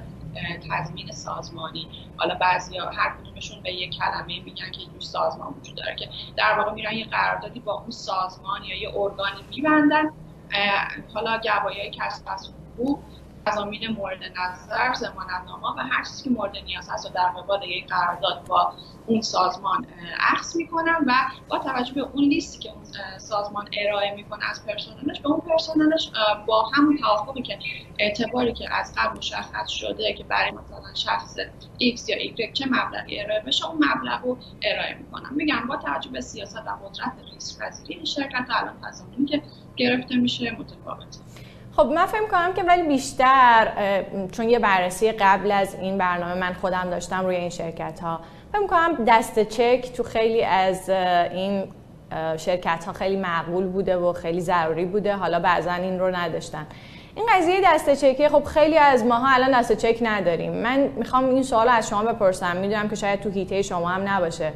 تضمین 0.70 1.12
سازمانی. 1.12 1.88
حالا 2.16 2.34
بعضی 2.34 2.78
ها 2.78 2.90
هر 2.90 3.16
کدومشون 3.16 3.62
به 3.62 3.72
یک 3.72 3.98
کلمه 3.98 4.40
میگن 4.44 4.70
که 4.70 4.80
یک 4.80 4.88
سازمان 4.98 5.54
وجود 5.60 5.76
داره 5.76 5.94
که 5.96 6.08
در 6.36 6.58
واقع 6.58 6.72
میرن 6.72 6.92
یه 6.92 7.04
قراردادی 7.04 7.60
با 7.60 7.72
اون 7.72 7.90
سازمان 7.90 8.64
یا 8.64 8.76
یه 8.76 8.96
ارگانی 8.96 9.42
میبندن. 9.50 10.10
حالا 11.14 11.40
گواهی 11.42 11.90
کسب 11.90 12.24
از 12.26 12.48
حقوق 12.48 12.98
تضامین 13.46 13.88
مورد 13.88 14.20
نظر 14.24 15.08
نامه 15.46 15.78
و 15.78 15.88
هر 15.90 16.04
چیزی 16.04 16.22
که 16.24 16.30
مورد 16.30 16.56
نیاز 16.66 16.90
هست 16.90 17.06
و 17.06 17.08
در 17.08 17.28
قبال 17.28 17.62
یک 17.62 17.88
قرارداد 17.88 18.44
با 18.46 18.74
اون 19.06 19.20
سازمان 19.20 19.86
عکس 20.20 20.56
می‌کنن 20.56 20.96
و 21.06 21.12
با 21.48 21.58
توجه 21.58 21.94
به 21.94 22.00
اون 22.00 22.24
لیستی 22.24 22.58
که 22.58 22.70
اون 22.70 22.84
سازمان 23.18 23.68
ارائه 23.80 24.14
می‌کنه 24.14 24.50
از 24.50 24.66
پرسنلش 24.66 25.20
به 25.20 25.28
اون 25.28 25.40
پرسنلش 25.40 26.10
با 26.46 26.62
همون 26.74 26.98
توافقی 26.98 27.42
که 27.42 27.58
اعتباری 27.98 28.52
که 28.52 28.74
از 28.74 28.94
قبل 28.96 29.18
مشخص 29.18 29.68
شده 29.68 30.12
که 30.12 30.24
برای 30.24 30.50
مثلا 30.50 30.94
شخص 30.94 31.36
X 31.80 32.08
یا 32.08 32.16
Y 32.16 32.52
چه 32.52 32.66
مبلغی 32.66 33.20
ارائه 33.20 33.40
بشه 33.40 33.66
اون 33.66 33.76
مبلغ 33.76 34.24
رو 34.24 34.38
ارائه 34.62 34.94
می‌کنن 34.94 35.28
میگم 35.34 35.66
با 35.68 35.76
توجه 35.76 36.10
به 36.10 36.20
سیاست 36.20 36.56
و 36.56 36.88
قدرت 36.88 37.12
ریسک 37.32 37.58
پذیری 37.58 37.94
این 37.94 38.04
شرکت 38.04 38.46
الان 38.50 38.80
تضامینی 38.80 39.26
که 39.26 39.42
گرفته 39.76 40.16
میشه 40.16 40.56
متفاوته. 40.58 41.18
خب 41.76 41.86
من 41.86 42.06
فکر 42.06 42.26
کنم 42.26 42.52
که 42.52 42.62
ولی 42.62 42.82
بیشتر 42.82 43.68
چون 44.32 44.48
یه 44.48 44.58
بررسی 44.58 45.12
قبل 45.12 45.52
از 45.52 45.74
این 45.74 45.98
برنامه 45.98 46.34
من 46.34 46.52
خودم 46.52 46.90
داشتم 46.90 47.24
روی 47.24 47.36
این 47.36 47.50
شرکت 47.50 48.00
ها 48.00 48.20
فکر 48.52 48.66
کنم 48.66 49.04
دست 49.06 49.40
چک 49.40 49.92
تو 49.92 50.02
خیلی 50.02 50.44
از 50.44 50.90
این 50.90 51.64
شرکت 52.36 52.84
ها 52.84 52.92
خیلی 52.92 53.16
معقول 53.16 53.66
بوده 53.66 53.96
و 53.96 54.12
خیلی 54.12 54.40
ضروری 54.40 54.84
بوده. 54.84 55.16
حالا 55.16 55.40
بعضا 55.40 55.72
این 55.72 56.00
رو 56.00 56.16
نداشتن. 56.16 56.66
این 57.14 57.26
قضیه 57.34 57.60
دست 57.64 57.94
چکی 57.94 58.28
خب 58.28 58.44
خیلی 58.44 58.78
از 58.78 59.04
ماها 59.04 59.34
الان 59.34 59.60
دست 59.60 59.72
چک 59.72 59.98
نداریم. 60.02 60.52
من 60.52 60.78
می‌خوام 60.78 61.24
این 61.24 61.42
سوال 61.42 61.68
از 61.68 61.88
شما 61.88 62.02
بپرسم. 62.02 62.56
می‌دونم 62.56 62.88
که 62.88 62.96
شاید 62.96 63.20
تو 63.20 63.30
هیته 63.30 63.62
شما 63.62 63.88
هم 63.88 64.08
نباشه. 64.08 64.52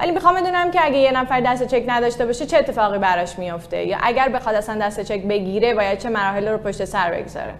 ولی 0.00 0.10
می‌خوام 0.10 0.34
بدونم 0.34 0.70
که 0.70 0.84
اگه 0.84 0.98
یه 0.98 1.12
نفر 1.12 1.40
دست 1.40 1.66
چک 1.66 1.84
نداشته 1.86 2.26
باشه 2.26 2.46
چه 2.46 2.58
اتفاقی 2.58 2.98
براش 2.98 3.38
میفته 3.38 3.84
یا 3.84 3.98
اگر 4.02 4.28
بخواد 4.28 4.54
اصلا 4.54 4.78
دست 4.86 5.00
چک 5.00 5.22
بگیره 5.22 5.74
باید 5.74 5.98
چه 5.98 6.08
مراحل 6.08 6.48
رو 6.48 6.58
پشت 6.58 6.84
سر 6.84 7.10
بگذاره؟ 7.12 7.54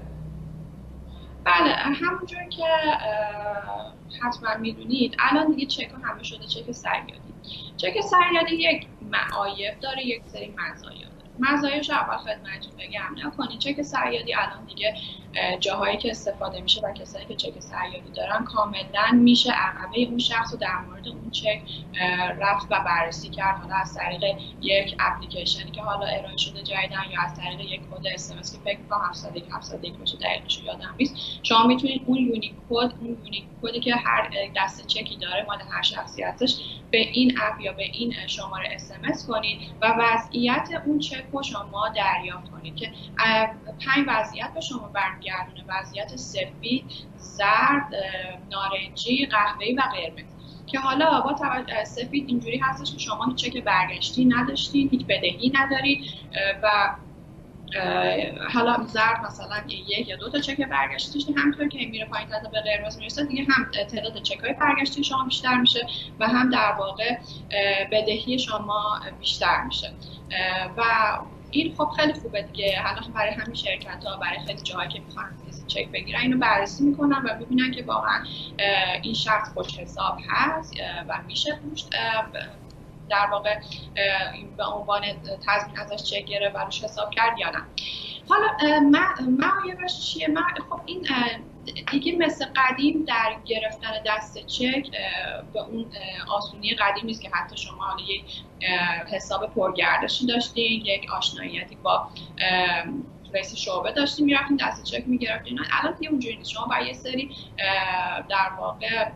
بله 1.45 1.75
همونجور 1.75 2.45
که 2.51 2.65
حتما 4.23 4.55
می‌دونید 4.61 5.17
الان 5.19 5.47
دیگه 5.51 5.67
چک 5.67 5.91
همه 6.03 6.23
شده 6.23 6.47
چک 6.47 6.73
سریادی 6.73 7.35
چک 7.77 8.01
سریادی 8.01 8.55
یک 8.57 8.87
معایب 9.03 9.81
داره 9.81 10.07
یک 10.07 10.23
سری 10.27 10.55
مزایا 10.59 11.09
مزایاش 11.41 11.91
اول 11.91 12.17
خدمتتون 12.17 12.73
بگم. 12.79 13.27
نکنید 13.27 13.59
چک 13.59 13.83
سریادی 13.83 14.35
الان 14.35 14.65
دیگه 14.65 14.95
جاهایی 15.61 15.97
که 15.97 16.11
استفاده 16.11 16.61
میشه 16.61 16.81
و 16.81 16.93
کسایی 16.93 17.27
که 17.27 17.35
چک 17.35 17.61
سیادی 17.61 18.11
دارن 18.17 18.45
کاملا 18.45 19.11
میشه 19.13 19.53
عقبه 19.53 20.01
اون 20.01 20.19
شخص 20.19 20.53
رو 20.53 20.59
در 20.59 20.79
مورد 20.89 21.09
اون 21.09 21.31
چک 21.31 21.63
رفت 22.39 22.67
و 22.71 22.81
بررسی 22.87 23.29
کرد. 23.29 23.61
حالا 23.61 23.75
از 23.75 23.95
طریق 23.95 24.23
یک 24.63 24.97
اپلیکیشنی 25.01 25.71
که 25.71 25.83
حالا 25.83 26.07
ارائه 26.07 26.37
شده 26.37 26.63
جدیدن 26.63 27.03
یا 27.13 27.21
از 27.25 27.35
طریق 27.35 27.61
یک 27.61 27.81
کد 27.91 28.07
اس 28.15 28.53
که 28.53 28.59
فکر 28.65 28.79
کنم 28.91 29.09
701 29.11 29.45
701 29.53 29.99
باشه 29.99 30.17
دقیقش 30.17 30.63
یادم 30.63 30.95
نیست. 30.99 31.15
شما 31.43 31.67
می‌تونید 31.67 32.03
اون 32.07 32.19
unique 32.19 32.53
code 32.71 32.93
اون 33.01 33.19
unique 33.25 33.45
code 33.63 33.77
ی 33.77 33.81
که 33.81 33.95
هر 33.95 34.31
دست 34.57 34.87
چکی 34.87 35.17
داره 35.17 35.45
مال 35.49 35.59
هر 35.71 35.83
شخصی 35.83 36.23
هستش 36.23 36.57
به 36.91 36.99
این 36.99 37.39
اپ 37.43 37.61
یا 37.61 37.73
به 37.73 37.83
این 37.83 38.15
شماره 38.27 38.69
اس 38.75 39.27
کنید 39.27 39.61
و 39.83 39.95
وضعیت 39.99 40.69
اون 40.87 40.99
چک 40.99 41.30
رو 41.33 41.43
شما 41.43 41.89
دریافت 41.89 42.51
کنید 42.51 42.77
که 42.77 42.93
پنج 43.87 44.07
وضعیت 44.09 44.51
به 44.55 44.61
شما 44.61 44.89
بر 44.89 45.01
برمیگردونه 45.01 45.65
وضعیت 45.69 46.17
سفید 46.17 46.85
زرد 47.17 47.93
نارنجی 48.51 49.27
قهوه‌ای 49.27 49.75
و 49.75 49.81
قرمز. 49.81 50.31
که 50.67 50.79
حالا 50.79 51.21
با 51.21 51.37
سفید 51.85 52.29
اینجوری 52.29 52.59
هستش 52.59 52.93
که 52.93 52.99
شما 52.99 53.25
هیچ 53.25 53.37
چک 53.37 53.65
برگشتی 53.65 54.25
نداشتین 54.25 54.89
هیچ 54.93 55.07
بدهی 55.07 55.53
ندارید 55.55 56.05
و 56.63 56.97
حالا 58.55 58.87
زرد 58.87 59.25
مثلا 59.27 59.63
یک 59.69 60.09
یا 60.09 60.17
دو 60.17 60.31
تا 60.31 60.39
چک 60.39 60.61
برگشتی 60.61 61.13
داشتی 61.13 61.33
همطور 61.33 61.69
که 61.69 61.79
میره 61.79 62.07
پایین 62.07 62.29
تا 62.29 62.49
به 62.49 62.61
قرمز 62.61 62.99
می‌رسه 62.99 63.25
دیگه 63.25 63.47
هم 63.49 63.71
تعداد 63.71 64.23
چک 64.23 64.41
های 64.41 64.53
برگشتی 64.53 65.05
شما 65.05 65.25
بیشتر 65.25 65.57
میشه 65.57 65.87
و 66.21 66.29
هم 66.29 66.51
در 66.51 66.73
واقع 66.79 67.19
بدهی 67.93 68.39
شما 68.39 69.01
بیشتر 69.21 69.63
میشه. 69.63 69.93
و 70.77 70.83
این 71.51 71.75
خب 71.75 71.89
خیلی 71.97 72.13
خوبه 72.13 72.43
دیگه. 72.43 72.83
حالا 72.83 73.01
برای 73.15 73.31
همین 73.31 73.55
شرکت 73.55 74.05
ها 74.05 74.17
برای 74.17 74.39
خیلی 74.47 74.63
جاهایی 74.63 74.89
که 74.89 75.01
می‌خوان 75.01 75.25
چک 75.67 75.89
بگیرن 75.89 76.21
اینو 76.21 76.39
بررسی 76.39 76.85
می‌کنن 76.85 77.23
و 77.25 77.45
ببینن 77.45 77.71
که 77.71 77.85
واقعا 77.85 78.25
این 79.03 79.15
شخص 79.15 79.53
خوش 79.55 79.79
حساب 79.79 80.19
هست 80.29 80.75
و 81.09 81.19
میشه 81.27 81.59
در 83.11 83.27
واقع 83.31 83.61
به 84.57 84.65
عنوان 84.65 85.03
تضمین 85.47 85.79
ازش 85.79 86.03
چک 86.11 86.25
گرفت 86.25 86.57
و 86.57 86.59
روش 86.59 86.85
حساب 86.85 87.11
کرد 87.11 87.39
یا 87.39 87.51
نه. 87.51 87.63
حالا 88.29 88.81
معایبش 89.21 90.01
چیه؟ 90.01 90.29
خب 90.71 90.81
این 90.87 91.07
دیگه 91.91 92.17
مثل 92.17 92.47
قدیم 92.57 93.05
در 93.05 93.37
گرفتن 93.45 93.91
دست 94.07 94.47
چک 94.47 94.91
به 95.53 95.61
اون 95.61 95.93
آسونی 96.29 96.75
قدیم 96.75 97.07
نیست 97.07 97.23
که 97.23 97.31
حتی 97.33 97.57
شما 97.57 97.85
حالا 97.85 98.03
یک 98.03 98.25
حساب 99.11 99.55
پرگردشی 99.55 100.27
داشتین 100.27 100.87
یک 100.87 101.11
آشناییتی 101.13 101.77
با 101.77 102.09
رئیس 103.35 103.55
شعبه 103.55 103.93
داشتیم 103.93 104.25
می‌رفتیم 104.27 104.57
دست 104.57 104.83
چک 104.83 105.05
می‌گرفتیم. 105.07 105.57
الان 105.83 105.95
دیگه 105.99 106.11
اونجوری 106.11 106.37
نیست. 106.37 106.51
شما 106.51 106.67
باید 106.67 106.87
یه 106.87 106.93
سری 106.93 107.35
در 108.29 108.51
واقع 108.59 109.11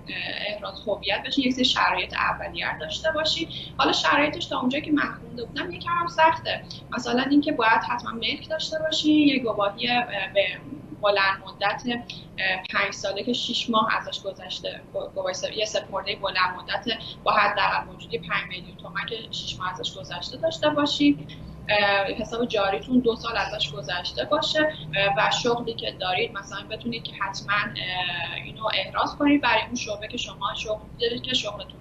احراز 0.49 0.83
هویت 0.87 1.23
بشین 1.27 1.45
یک 1.45 1.53
سری 1.53 1.65
شرایط 1.65 2.15
اولیه 2.15 2.79
داشته 2.81 3.13
باشید 3.13 3.49
حالا 3.79 3.93
شرایطش 3.93 4.47
تا 4.47 4.59
اونجایی 4.61 4.85
که 4.85 4.93
من 4.93 5.13
خونده 5.21 5.45
بودم 5.45 5.73
یکم 5.73 5.91
هم 6.01 6.07
سخته. 6.07 6.65
مثلا 6.97 7.23
اینکه 7.31 7.53
باید 7.53 7.83
حتما 7.89 8.11
ملک 8.11 8.49
داشته 8.49 8.79
باشین 8.79 9.29
یه 9.29 9.39
گواهی 9.39 9.87
به 10.35 10.61
بلند 11.03 11.43
مدت 11.47 11.83
پنج 12.71 12.93
ساله 12.93 13.23
که 13.25 13.33
شیش 13.33 13.71
ماه 13.71 13.89
ازش 13.97 14.23
گذشته 14.23 14.81
یه 15.57 15.65
سپرده 15.65 16.17
بلند 16.17 16.57
مدت 16.59 16.99
با 17.25 17.33
حداقل 17.33 17.85
موجودی 17.85 18.19
5 18.19 18.31
میلیون 18.49 18.77
تومن 18.77 19.07
که 19.09 19.17
6 19.31 19.59
ماه 19.59 19.73
ازش 19.73 19.99
گذشته 19.99 20.37
داشته 20.37 20.71
باشید 20.71 21.31
حساب 22.19 22.45
جاریتون 22.45 23.01
دو 23.01 23.17
سال 23.17 23.37
ازش 23.37 23.73
گذشته 23.73 24.25
باشه 24.25 24.73
و 25.17 25.31
شغلی 25.43 25.75
که 25.75 25.97
دارید 26.01 26.33
مثلا 26.33 26.69
بتونید 26.71 27.03
که 27.03 27.13
حتما 27.21 27.55
اینو 28.45 28.65
احراز 28.75 29.17
کنید 29.19 29.43
برای 29.43 29.63
اون 29.67 29.75
شعبه 29.75 30.09
که 30.09 30.17
شما 30.17 30.55
شغل 30.63 30.87
دارید 31.01 31.23
که 31.23 31.35
شغلتون 31.35 31.81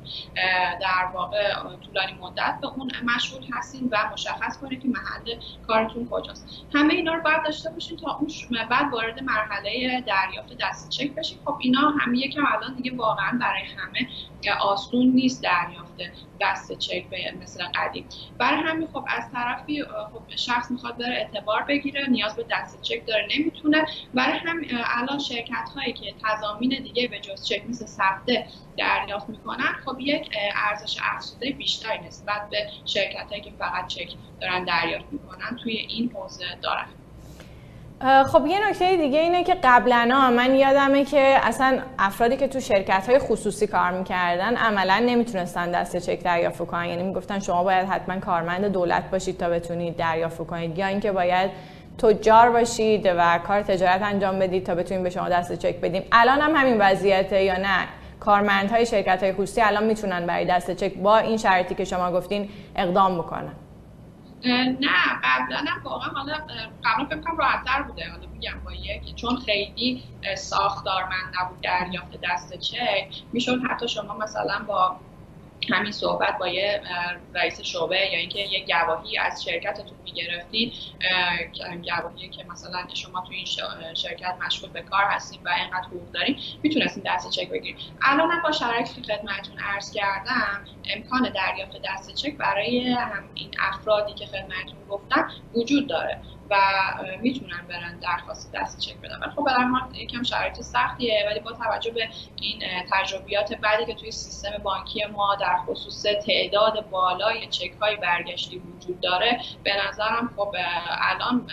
در 0.81 1.11
واقع 1.13 1.53
طولانی 1.85 2.13
مدت 2.13 2.57
به 2.61 2.67
اون 2.67 2.91
مشغول 3.15 3.41
هستین 3.53 3.89
و 3.91 3.97
مشخص 4.13 4.57
کنید 4.61 4.81
که 4.81 4.87
محل 4.87 5.39
کارتون 5.67 6.07
کجاست. 6.11 6.47
همه 6.73 6.93
اینا 6.93 7.13
رو 7.13 7.21
باید 7.21 7.43
داشته 7.45 7.69
باشین 7.69 7.97
تا 7.97 8.17
اون 8.17 8.29
بعد 8.69 8.93
وارد 8.93 9.23
مرحله 9.23 10.01
دریافت 10.07 10.53
دست 10.59 10.89
چک 10.89 11.15
بشین. 11.15 11.37
خب 11.45 11.57
اینا 11.61 11.93
همه 11.99 12.17
یکم 12.17 12.41
الان 12.53 12.75
دیگه 12.75 12.97
واقعا 12.97 13.37
برای 13.41 13.61
همه 13.77 14.07
آسون 14.49 15.05
نیست 15.05 15.43
دریافت 15.43 16.01
دست 16.41 16.73
چک 16.77 17.09
به 17.09 17.17
مثل 17.41 17.63
قدیم. 17.75 18.09
برای 18.37 18.59
همین 18.59 18.87
خب 18.87 19.05
از 19.07 19.23
طرفی 19.31 19.83
خب 20.11 20.23
شخص 20.35 20.71
می‌خواد 20.71 20.97
بره 20.97 21.15
اعتبار 21.15 21.63
بگیره 21.63 22.09
نیاز 22.09 22.35
به 22.35 22.45
دست 22.51 22.81
چک 22.81 23.07
داره 23.07 23.27
نمی‌تونه. 23.37 23.85
برای 24.13 24.37
همین 24.37 24.69
الان 24.73 25.19
شرکت 25.19 25.69
هایی 25.75 25.93
که 25.93 26.15
تضامین 26.23 26.69
دیگه 26.83 27.07
به 27.07 27.19
جز 27.19 27.45
چک 27.45 27.69
مثل 27.69 27.85
سفته 27.85 28.47
دریافت 28.77 29.29
می‌کنن 29.29 29.73
خب 29.85 29.95
یک 29.99 30.29
ارزش 30.55 30.97
افزوده 31.15 31.51
بیشتری 31.51 31.99
نسبت 32.07 32.49
به 32.51 32.57
شرکت 32.85 33.29
هایی 33.29 33.41
که 33.41 33.51
فقط 33.59 33.87
چک 33.87 34.09
دارن 34.41 34.63
دریافت 34.63 35.13
می‌کنن 35.13 35.57
توی 35.63 35.77
این 35.77 36.11
حوزه 36.15 36.45
دارن. 36.61 36.85
خب 38.03 38.45
یه 38.47 38.69
نکته 38.69 38.97
دیگه 38.97 39.19
اینه 39.19 39.43
که 39.43 39.57
قبلا 39.63 40.31
من 40.37 40.55
یادمه 40.55 41.05
که 41.05 41.39
اصلا 41.43 41.79
افرادی 41.99 42.37
که 42.37 42.47
تو 42.47 42.59
شرکت 42.59 43.09
های 43.09 43.19
خصوصی 43.19 43.67
کار 43.67 43.91
می‌کردن 43.91 44.55
عملا 44.55 44.99
نمی‌تونستن 45.05 45.71
دست 45.71 45.97
چک 45.97 46.23
دریافت 46.23 46.67
کنن. 46.67 46.85
یعنی 46.85 47.03
می‌گفتن 47.03 47.39
شما 47.39 47.63
باید 47.63 47.87
حتما 47.87 48.19
کارمند 48.19 48.65
دولت 48.65 49.11
باشید 49.11 49.37
تا 49.37 49.49
بتونید 49.49 49.95
دریافت 49.95 50.47
کنید. 50.47 50.77
یا 50.77 50.87
اینکه 50.87 51.11
باید 51.11 51.51
تجار 51.97 52.49
باشید 52.49 53.05
و 53.17 53.39
کار 53.47 53.61
تجارت 53.61 54.01
انجام 54.01 54.39
بدید 54.39 54.65
تا 54.65 54.75
بتونید 54.75 55.03
به 55.03 55.09
شما 55.09 55.29
دست 55.29 55.53
چک 55.53 55.75
بدیم. 55.75 56.03
الان 56.11 56.41
هم 56.41 56.55
همین 56.55 56.77
وضعیته 56.79 57.43
یا 57.43 57.57
نه؟ 57.57 57.87
کارمندهای 58.19 58.85
شرکت 58.85 59.23
های 59.23 59.33
خصوصی 59.33 59.61
الان 59.61 59.83
می‌تونن 59.83 60.25
برای 60.25 60.45
دست 60.45 60.71
چک 60.71 60.93
با 60.93 61.17
این 61.17 61.37
شرطی 61.37 61.75
که 61.75 61.85
شما 61.85 62.11
گفتین 62.11 62.49
اقدام 62.75 63.17
بکنن. 63.17 63.53
نه 64.45 65.19
قبلا 65.23 65.57
هم 65.57 65.81
واقعا 65.83 66.09
حالا 66.09 66.33
قبلا 66.83 67.05
فکر 67.05 67.21
کنم 67.21 67.37
راحتتر 67.37 67.81
بوده 67.83 68.09
حالا 68.09 68.27
میگم 68.33 68.61
با 68.65 68.73
یک 68.73 69.15
چون 69.15 69.37
خیلی 69.37 70.03
ساختارمند 70.37 71.33
نبود 71.41 71.61
دریافت 71.61 72.19
دست 72.23 72.57
چک 72.57 73.23
می‌شد 73.33 73.59
حتی 73.69 73.87
شما 73.87 74.17
مثلا 74.17 74.65
با 74.67 74.99
همین 75.69 75.91
صحبت 75.91 76.37
با 76.39 76.47
یه 76.47 76.81
رئیس 77.33 77.61
شعبه 77.61 77.97
یا 77.97 78.19
اینکه 78.19 78.39
یه 78.39 78.65
گواهی 78.67 79.17
از 79.17 79.43
شرکتتون 79.43 79.97
می‌گرفتید 80.03 80.73
گواهی 81.85 82.29
که 82.29 82.45
مثلا 82.51 82.87
شما 82.93 83.23
تو 83.27 83.33
این 83.33 83.45
شرکت 83.95 84.35
مشغول 84.45 84.69
به 84.69 84.81
کار 84.81 85.03
هستید 85.09 85.41
و 85.45 85.49
اینقدر 85.49 85.87
حقوق 85.87 86.11
دارین 86.11 86.39
می‌تونستید 86.63 87.03
دست 87.05 87.29
چک 87.29 87.49
بگیرید. 87.49 87.77
الان 88.01 88.41
با 88.43 88.51
شرایطی 88.51 89.01
که 89.01 89.13
خدمتتون 89.13 89.57
عرض 89.73 89.91
کردم 89.91 90.65
امکان 90.95 91.21
دریافت 91.21 91.73
دست 91.85 92.13
چک 92.15 92.37
برای 92.37 92.89
هم 92.93 93.29
این 93.33 93.51
افرادی 93.59 94.13
که 94.13 94.25
خدمتتون 94.25 94.85
گفتم 94.89 95.27
وجود 95.53 95.89
داره. 95.89 96.21
و 96.49 96.55
می‌تونن 97.21 97.67
برن 97.69 97.99
درخواست 97.99 98.51
دست 98.53 98.79
چک 98.79 98.97
بدن. 98.97 99.19
ولی 99.21 99.31
خب 99.31 99.43
به 99.91 99.99
یکم 99.99 100.23
شرایط 100.23 100.61
سختیه 100.61 101.25
ولی 101.29 101.39
با 101.39 101.51
توجه 101.51 101.91
به 101.91 102.09
این 102.41 102.63
تجربیات 102.91 103.53
بعدی 103.53 103.85
که 103.85 103.93
توی 103.93 104.11
سیستم 104.11 104.63
بانکی 104.63 105.05
ما 105.05 105.35
در 105.35 105.57
خصوص 105.57 106.05
تعداد 106.25 106.89
بالای 106.89 107.47
چک 107.47 107.71
های 107.81 107.95
برگشتی 107.95 108.57
وجود 108.57 108.99
داره 108.99 109.41
به 109.63 109.71
نظرم 109.87 110.33
خب 110.35 110.55
الان 111.01 111.47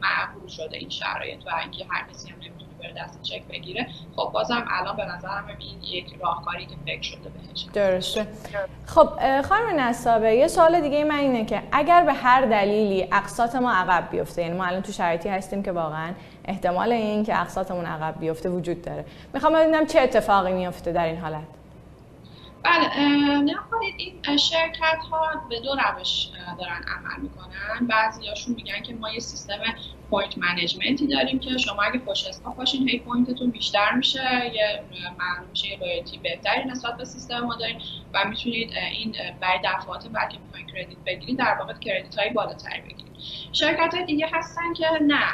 معقول 0.00 0.48
شده 0.48 0.76
این 0.76 0.90
شرایط 0.90 1.46
و 1.46 1.50
اینکه 1.62 1.86
هر 1.90 2.06
کسی 2.12 2.30
هم 2.30 2.40
دست 2.92 3.22
چک 3.22 3.42
بگیره. 3.50 3.86
خب 4.16 4.30
بازم 4.32 4.64
الان 4.70 4.96
به 4.96 5.04
نظرم 5.04 5.44
این 5.58 5.82
یک 5.82 6.16
راهکاری 6.20 6.66
که 6.66 6.74
فکر 6.86 7.02
شده 7.02 7.18
بهش. 7.28 7.66
درسته. 7.72 8.26
خب 8.86 9.08
خانم 9.42 9.80
نصابه 9.80 10.34
یه 10.34 10.48
سوال 10.48 10.80
دیگه 10.80 11.04
من 11.04 11.18
اینه 11.18 11.44
که 11.44 11.62
اگر 11.72 12.04
به 12.04 12.12
هر 12.12 12.40
دلیلی 12.40 13.08
اقساط 13.12 13.56
ما 13.56 13.72
عقب 13.72 14.10
بیفته 14.10 14.42
یعنی 14.42 14.56
ما 14.56 14.64
الان 14.64 14.82
تو 14.82 14.92
شرایطی 14.92 15.28
هستیم 15.28 15.62
که 15.62 15.72
واقعا 15.72 16.12
احتمال 16.44 16.92
این 16.92 17.24
که 17.24 17.40
اقساطمون 17.40 17.84
عقب 17.84 18.20
بیفته 18.20 18.48
وجود 18.48 18.82
داره. 18.82 19.04
می‌خوام 19.34 19.52
ببینم 19.52 19.86
چه 19.86 20.00
اتفاقی 20.00 20.52
میفته 20.52 20.92
در 20.92 21.04
این 21.04 21.16
حالت. 21.16 21.42
بله 22.64 22.98
نه 23.42 23.54
این 23.96 24.36
شرکت 24.36 24.98
ها 25.10 25.46
به 25.50 25.60
دو 25.60 25.74
روش 25.74 26.30
دارن 26.58 26.82
عمل 26.96 27.22
می‌کنن. 27.22 27.86
بعضی 27.86 28.28
هاشون 28.28 28.54
میگن 28.54 28.82
که 28.82 28.94
ما 28.94 29.10
یه 29.12 29.20
سیستم 29.20 29.58
point 30.10 30.38
management 30.38 31.00
ی 31.00 31.06
داریم 31.06 31.38
که 31.38 31.58
شما 31.58 31.82
اگه 31.82 31.98
پشت 31.98 32.28
حساب 32.28 32.56
باشین 32.56 32.88
هی 32.88 32.98
point 32.98 33.30
تون 33.30 33.50
بیشتر 33.50 33.92
میشه 33.92 34.52
یه 34.54 34.84
معلوم 35.18 35.52
یه 36.12 36.20
بهتری 36.22 36.64
نسبت 36.64 36.96
به 36.96 37.04
سیستم 37.04 37.40
ما 37.40 37.56
داریم 37.56 37.78
و 38.14 38.28
می‌تونید 38.28 38.72
این 38.92 39.16
برای 39.40 39.58
دفعات 39.64 40.06
بعد 40.08 40.28
که 40.28 40.38
می‌خواین 40.38 40.66
credit 40.66 40.98
بگیرید 41.06 41.38
در 41.38 41.56
واقع 41.58 41.74
credit 41.74 42.18
های 42.18 42.30
بالاتری 42.30 42.80
بگیرید. 42.80 43.03
شرکت 43.52 43.94
های 43.94 44.04
دیگه 44.04 44.30
هستن 44.32 44.72
که 44.72 44.86
نه 45.02 45.24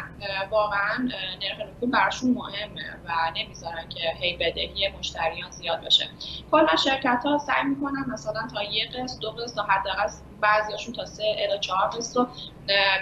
واقعا 0.50 1.08
نرخ 1.42 1.60
نفوذ 1.68 1.90
براشون 1.90 2.30
مهمه 2.30 2.82
و 3.04 3.10
نمی‌ذارن 3.36 3.88
که 3.88 4.00
هی 4.20 4.36
بدهی 4.36 4.88
مشتریان 4.98 5.50
زیاد 5.50 5.80
بشه 5.84 6.08
کلا 6.50 6.76
شرکت 6.76 7.22
ها 7.24 7.38
سعی 7.38 7.64
می‌کنن 7.64 8.04
مثلا 8.12 8.48
تا 8.54 8.62
یه 8.62 8.88
قسط 8.88 9.20
دو 9.20 9.30
قسط 9.30 9.56
تا 9.56 9.62
حداقل 9.62 10.08
بعضیاشون 10.40 10.94
تا 10.94 11.04
سه 11.04 11.22
الی 11.38 11.58
چهار 11.58 11.88
قسط 11.88 12.16
رو 12.16 12.28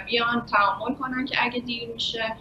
بیان 0.05 0.45
تعامل 0.45 0.95
کنن 0.95 1.25
که 1.25 1.43
اگه 1.43 1.59
دیر 1.59 1.89
میشه 1.93 2.35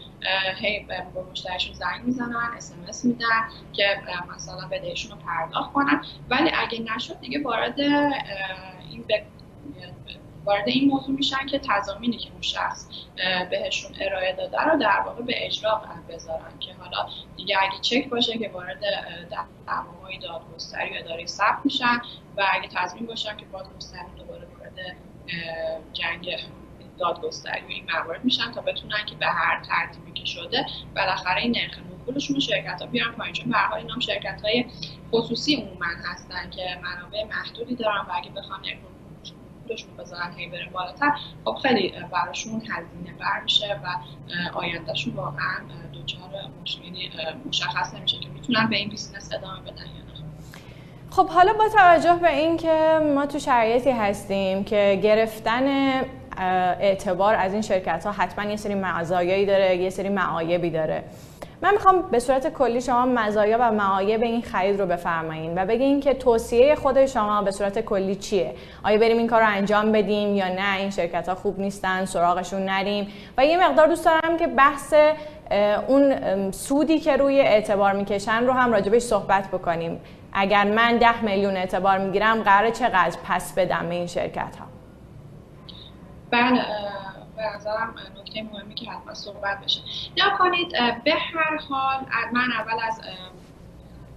هی 0.57 0.85
به 0.89 1.23
مشتریشون 1.31 1.75
زنگ 1.75 2.05
می‌زنن 2.05 2.51
اسمس 2.57 3.05
میدن 3.05 3.49
که 3.73 4.03
مثلا 4.35 4.69
بدهشون 4.71 5.11
رو 5.11 5.19
پرداخت 5.27 5.73
کنن. 5.73 6.05
ولی 6.31 6.51
اگه 6.55 6.95
نشد 6.95 7.21
دیگه 7.21 7.43
وارد 7.43 7.81
این 7.81 9.05
وارد 10.49 10.69
این 10.69 10.89
موضوع 10.89 11.15
میشن 11.15 11.47
که 11.47 11.61
تضامینی 11.69 12.17
که 12.17 12.31
اون 12.33 12.43
شخص 12.43 12.89
بهشون 13.51 13.91
ارائه 14.01 14.33
داده 14.33 14.61
رو 14.61 14.79
در 14.79 15.01
واقع 15.07 15.23
به 15.23 15.47
اجرا 15.47 15.83
بذارن 16.09 16.59
که 16.61 16.75
حالا 16.75 17.09
دیگه 17.37 17.57
اگه 17.61 17.81
چک 17.81 18.09
باشه 18.09 18.39
که 18.39 18.49
وارد 18.49 18.81
دعواهای 19.67 20.19
دادگستری 20.19 20.91
و 20.91 20.99
اداره 20.99 21.27
ثبت 21.27 21.59
میشن 21.65 22.01
و 22.37 22.47
اگه 22.53 22.69
تضمین 22.69 23.07
باشن 23.07 23.37
که 23.37 23.45
دادگستری 23.53 24.07
دوباره 24.19 24.47
وارد 24.59 24.97
جنگ 25.93 26.39
دادگستری 26.99 27.61
و 27.61 27.69
این 27.69 27.87
موارد 27.93 28.25
میشن 28.25 28.53
تا 28.53 28.61
بتونن 28.61 29.07
که 29.07 29.15
به 29.15 29.27
هر 29.27 29.63
ترتیبی 29.63 30.13
که 30.13 30.25
شده 30.25 30.67
بالاخره 30.97 31.43
این 31.43 31.57
نرخ 31.57 31.79
نفولشون 32.09 32.41
شرکت 32.41 32.81
ها 32.81 32.87
بیارن 32.87 33.13
پایین. 33.13 33.35
چون 33.35 33.49
به 33.49 33.59
حال 33.59 33.79
اینا 33.79 34.01
شرکت 34.01 34.41
های 34.45 34.65
خصوصی 35.13 35.55
عموما 35.55 35.87
هستن 36.13 36.51
که 36.51 36.81
منابع 36.83 37.25
محدودی 37.25 37.75
دارن 37.75 38.01
و 38.09 38.13
اگه 38.15 38.31
بخوان 38.31 38.63
پولشون 39.69 39.97
بذارن 39.99 40.33
هی 40.37 40.49
بره 40.49 40.69
بالاتر. 40.73 41.13
خب 41.45 41.55
خیلی 41.63 41.95
براشون 42.13 42.55
هزینه 42.55 43.19
بر 43.21 43.41
میشه 43.45 43.81
و 43.85 43.89
آیندهشون 44.59 45.15
واقعا 45.15 45.61
دوچار 45.93 46.21
یعنی 46.85 47.11
مشخص 47.49 47.95
نمیشه 47.95 48.19
که 48.19 48.29
می‌تونن 48.29 48.67
به 48.71 48.77
این 48.77 48.89
بیزینس 48.89 49.33
ادامه 49.33 49.61
بدن 49.61 49.83
نه. 49.83 49.99
خب 51.11 51.29
حالا 51.29 51.53
با 51.53 51.69
توجه 51.69 52.15
به 52.15 52.37
اینکه 52.37 53.01
ما 53.15 53.27
تو 53.27 53.39
شرایطی 53.39 53.91
هستیم 53.91 54.65
که 54.65 55.01
گرفتن 55.03 55.65
اعتبار 56.81 57.35
از 57.35 57.53
این 57.53 57.63
شرکت 57.63 58.07
ها 58.07 58.13
حتما 58.13 58.51
یه 58.51 58.57
سری 58.57 58.75
مزایایی 58.75 59.47
داره 59.47 59.77
یه 59.77 59.91
سری 59.91 60.09
معایبی 60.09 60.71
داره. 60.71 61.05
من 61.63 61.73
می‌خوام 61.73 62.03
به 62.03 62.19
صورت 62.19 62.53
کلی 62.53 62.81
شما 62.81 63.07
مزایا 63.07 63.57
و 63.61 63.73
معایب 63.73 64.23
این 64.23 64.43
خرید 64.43 64.81
رو 64.81 64.87
بفرمایید 64.87 65.53
و 65.57 65.67
بگین 65.67 66.01
که 66.01 66.15
توصیه 66.15 66.75
خود 66.75 67.07
شما 67.07 67.43
به 67.43 67.51
صورت 67.51 67.81
کلی 67.81 68.15
چیه؟ 68.15 68.55
آیا 68.85 68.99
بریم 68.99 69.19
این 69.19 69.27
کار 69.27 69.41
رو 69.41 69.49
انجام 69.49 69.93
بدیم 69.93 70.35
یا 70.35 70.49
نه؟ 70.49 70.77
این 70.79 70.91
شرکت 70.91 71.29
ها 71.29 71.35
خوب 71.35 71.61
نیستن 71.61 72.05
سراغشون 72.05 72.63
نریم 72.65 73.09
و 73.39 73.47
یه 73.47 73.69
مقدار 73.69 73.87
دوست 73.87 74.05
دارم 74.05 74.37
که 74.37 74.47
بحث 74.47 74.95
اون 75.89 76.51
سودی 76.51 76.99
که 76.99 77.17
روی 77.17 77.41
اعتبار 77.41 77.93
می‌کشن 77.93 78.47
رو 78.47 78.53
هم 78.53 78.73
راجبش 78.73 79.03
صحبت 79.03 79.49
بکنیم. 79.49 80.01
اگر 80.33 80.65
من 80.65 80.97
ده 80.97 81.25
میلیون 81.25 81.57
اعتبار 81.57 81.99
می‌گیرم 81.99 82.43
قرار 82.43 82.71
چقدر؟ 82.71 83.19
پس 83.25 83.55
بدم 83.55 83.89
به 83.89 83.95
این 83.95 84.07
شرکت 84.07 84.57
ها 84.57 84.67
بله 86.31 86.61
به 87.39 87.57
نظرم 87.57 87.95
نکته 88.21 88.43
مهمی 88.43 88.75
که 88.75 88.91
حتما 88.91 89.15
صحبت 89.15 89.61
بشه. 89.65 89.81
یا 90.17 90.25
کنید 90.39 90.69
به 91.05 91.15
هر 91.15 91.57
حال 91.69 92.07
من 92.33 92.53
اول 92.53 92.79
از 92.83 93.01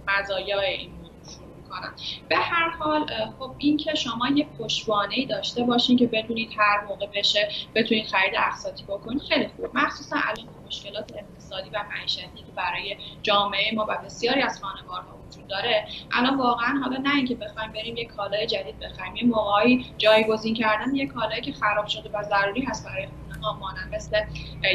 مزایای 0.08 0.66
این 0.66 0.92
شروع 1.34 1.56
می‌کنم. 1.56 1.94
به 2.28 2.36
هر 2.36 2.68
حال 2.70 3.06
خب 3.38 3.54
این 3.58 3.76
که 3.76 3.94
شما 3.94 4.28
یه 4.34 4.48
پشتوانه 4.58 5.26
داشته 5.26 5.62
باشین 5.64 5.96
که 5.96 6.06
بدونید 6.06 6.50
هر 6.58 6.84
موقع 6.88 7.06
بشه 7.14 7.48
بتونید 7.74 8.06
خرید 8.06 8.34
اقساطی 8.36 8.84
بکنید 8.84 9.22
خیلی 9.22 9.48
خوب. 9.48 9.70
مخصوصا 9.74 10.16
الان 10.16 10.48
مشکلات 10.66 11.12
اقتصادی 11.52 11.70
و 11.70 11.84
معیشتی 11.90 12.22
که 12.22 12.52
برای 12.56 12.96
جامعه 13.22 13.74
ما 13.74 13.86
و 13.88 13.98
بسیاری 14.04 14.42
از 14.42 14.62
خانوارها 14.62 15.18
وجود 15.28 15.46
داره. 15.46 15.86
الان 16.12 16.38
واقعا 16.38 16.80
حالا 16.84 16.96
نه 16.96 17.16
اینکه 17.16 17.34
بخوایم 17.34 17.72
بریم 17.72 17.96
یه 17.96 18.04
کالای 18.04 18.46
جدید 18.46 18.78
بخریم 18.78 19.16
یه 19.16 19.24
موقعی 19.24 19.86
جایگزین 19.98 20.54
کردن 20.54 20.94
یه 20.94 21.06
کالایی 21.06 21.40
که 21.40 21.52
خراب 21.52 21.86
شده 21.86 22.10
و 22.12 22.22
ضروری 22.22 22.62
هست 22.64 22.86
برای 22.86 23.06
خونه 23.06 23.58
مانند 23.58 23.94
مثل 23.94 24.20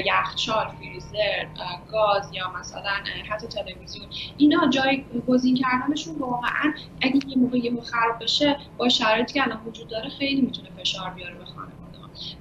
یخچال 0.05 0.67
فریزر 0.67 1.45
گاز 1.91 2.33
یا 2.33 2.51
مثلا 2.59 2.91
حتی 3.29 3.47
تلویزیون. 3.47 4.07
اینا 4.37 4.69
جایگزین 4.69 5.55
کردنشون 5.55 6.15
واقعا 6.15 6.73
اگه 7.01 7.19
یه 7.27 7.37
موقع 7.37 7.57
یه 7.57 7.81
خراب 7.81 8.23
بشه 8.23 8.57
با 8.77 8.89
شرایطی 8.89 9.33
که 9.33 9.43
الان 9.43 9.61
وجود 9.65 9.87
داره 9.87 10.09
خیلی 10.09 10.41
می‌تونه 10.41 10.69
فشار 10.69 11.09
بیاره 11.09 11.35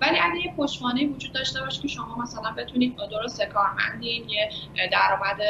ولی 0.00 0.18
اگه 0.18 0.40
یه 0.44 0.54
پشتوانه 0.56 1.06
وجود 1.06 1.32
داشته 1.32 1.60
باشه 1.60 1.82
که 1.82 1.88
شما 1.88 2.16
مثلا 2.22 2.50
بتونید 2.50 2.96
درست 3.10 3.42
کارمندین 3.42 4.28
یه 4.28 4.50
درآمد 4.92 5.42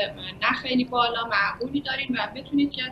نه 0.43 0.53
خیلی 0.62 0.85
بالا 0.85 1.25
معقولی 1.25 1.81
دارین 1.81 2.17
و 2.19 2.29
بتونید 2.37 2.73
که 2.73 2.83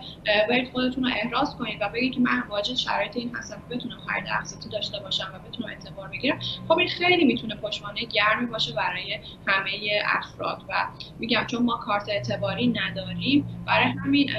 برید 0.49 0.70
خودتون 0.73 1.05
رو 1.05 1.11
احراز 1.11 1.57
کنید 1.57 1.79
و 1.81 1.88
بگید 1.88 2.14
که 2.14 2.20
من 2.20 2.42
واجد 2.49 2.75
شرایط 2.75 3.16
این 3.16 3.37
هستم 3.37 3.62
که 3.68 3.77
بتونم 3.77 3.99
خرید 4.07 4.25
اقساطی 4.38 4.68
داشته 4.68 5.01
باشم 5.01 5.33
و 5.35 5.49
بتونم 5.49 5.68
اعتبار 5.68 6.09
بگیرم. 6.09 6.38
خب 6.68 6.79
این 6.79 6.88
خیلی 6.88 7.25
می‌تونه 7.25 7.55
پشتوانه 7.55 8.05
گرمی 8.05 8.47
باشه 8.47 8.73
برای 8.73 9.18
همه 9.47 9.70
افراد 10.07 10.62
و 10.68 10.87
میگم 11.18 11.44
چون 11.47 11.62
ما 11.62 11.77
کارت 11.77 12.09
اعتباری 12.09 12.66
نداریم 12.66 13.64
برای 13.66 13.87
همین 13.87 14.31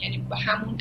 یعنی 0.00 0.26
همون 0.46 0.78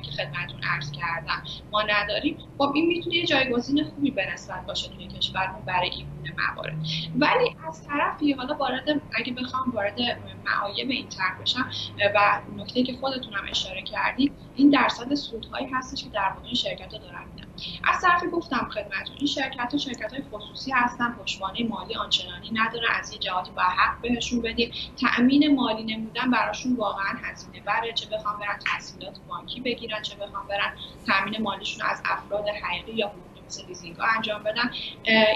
که 0.00 0.10
خدمتتون 0.10 0.60
عرض 0.74 0.92
کردم 0.92 1.42
ما 1.72 1.82
نداریم. 1.82 2.38
خب 2.58 2.72
این 2.74 2.86
می‌تونه 2.86 3.16
یه 3.16 3.26
جایگزین 3.26 3.84
خوبی 3.84 4.10
به 4.10 4.32
نسبت 4.32 4.66
باشه 4.66 4.88
توی 4.88 5.08
کشورمون 5.08 5.62
برای 5.66 5.90
این 5.90 6.06
موارد. 6.38 6.76
ولی 7.18 7.56
از 7.68 7.86
طرفی 7.86 8.32
حالا 8.32 8.54
وارد 8.54 9.02
اگه 9.14 9.32
بخوام 9.32 9.70
وارد 9.70 9.98
معایب 10.44 10.90
این 10.90 11.08
طرح 11.08 11.40
بشم 11.42 11.70
و 12.14 12.40
نکته 12.56 12.82
که 12.82 12.92
خودتونم 12.92 13.42
اشاره 13.50 13.82
کردید 13.82 14.32
این 14.56 14.70
درصد 14.70 15.14
سودهایی 15.14 15.66
هستش 15.72 16.04
که 16.04 16.10
در 16.10 16.32
واقع 16.34 16.46
این 16.46 16.54
شرکت 16.54 16.92
ها 16.92 16.98
دارن 16.98 17.24
میدن. 17.34 17.48
از 17.84 18.00
طرفی 18.02 18.26
گفتم 18.26 18.68
خدمتتون 18.74 19.16
این 19.18 19.26
شرکت 19.26 19.72
ها 19.72 19.78
شرکت 19.78 20.12
های 20.12 20.22
خصوصی 20.32 20.72
هستن 20.72 21.12
پشتوانه 21.12 21.64
مالی 21.68 21.94
آنچنانی 21.94 22.50
نداره 22.52 22.86
از 22.98 23.12
یه 23.12 23.18
جهاتی 23.18 23.50
با 23.50 23.62
حق 23.62 24.00
بهشون 24.00 24.42
بدیم 24.42 24.72
تأمین 25.00 25.54
مالی 25.54 25.96
نمودن 25.96 26.30
براشون 26.30 26.76
واقعا 26.76 27.18
هزینه 27.22 27.60
بره 27.60 27.92
چه 27.92 28.16
بخوام 28.16 28.40
برن 28.40 28.58
تحصیلات 28.58 29.18
بانکی 29.28 29.60
بگیرن 29.60 29.81
چه 30.02 30.16
بخوام 30.16 30.46
برن 30.46 30.72
تأمین 31.06 31.42
مالیشون 31.42 31.86
از 31.86 32.02
افراد 32.04 32.48
حقیقی 32.48 32.92
یا 32.92 33.12
مثل 33.46 33.66
لیزینگ 33.66 33.96
ها 33.96 34.06
انجام 34.16 34.42
بدن. 34.42 34.70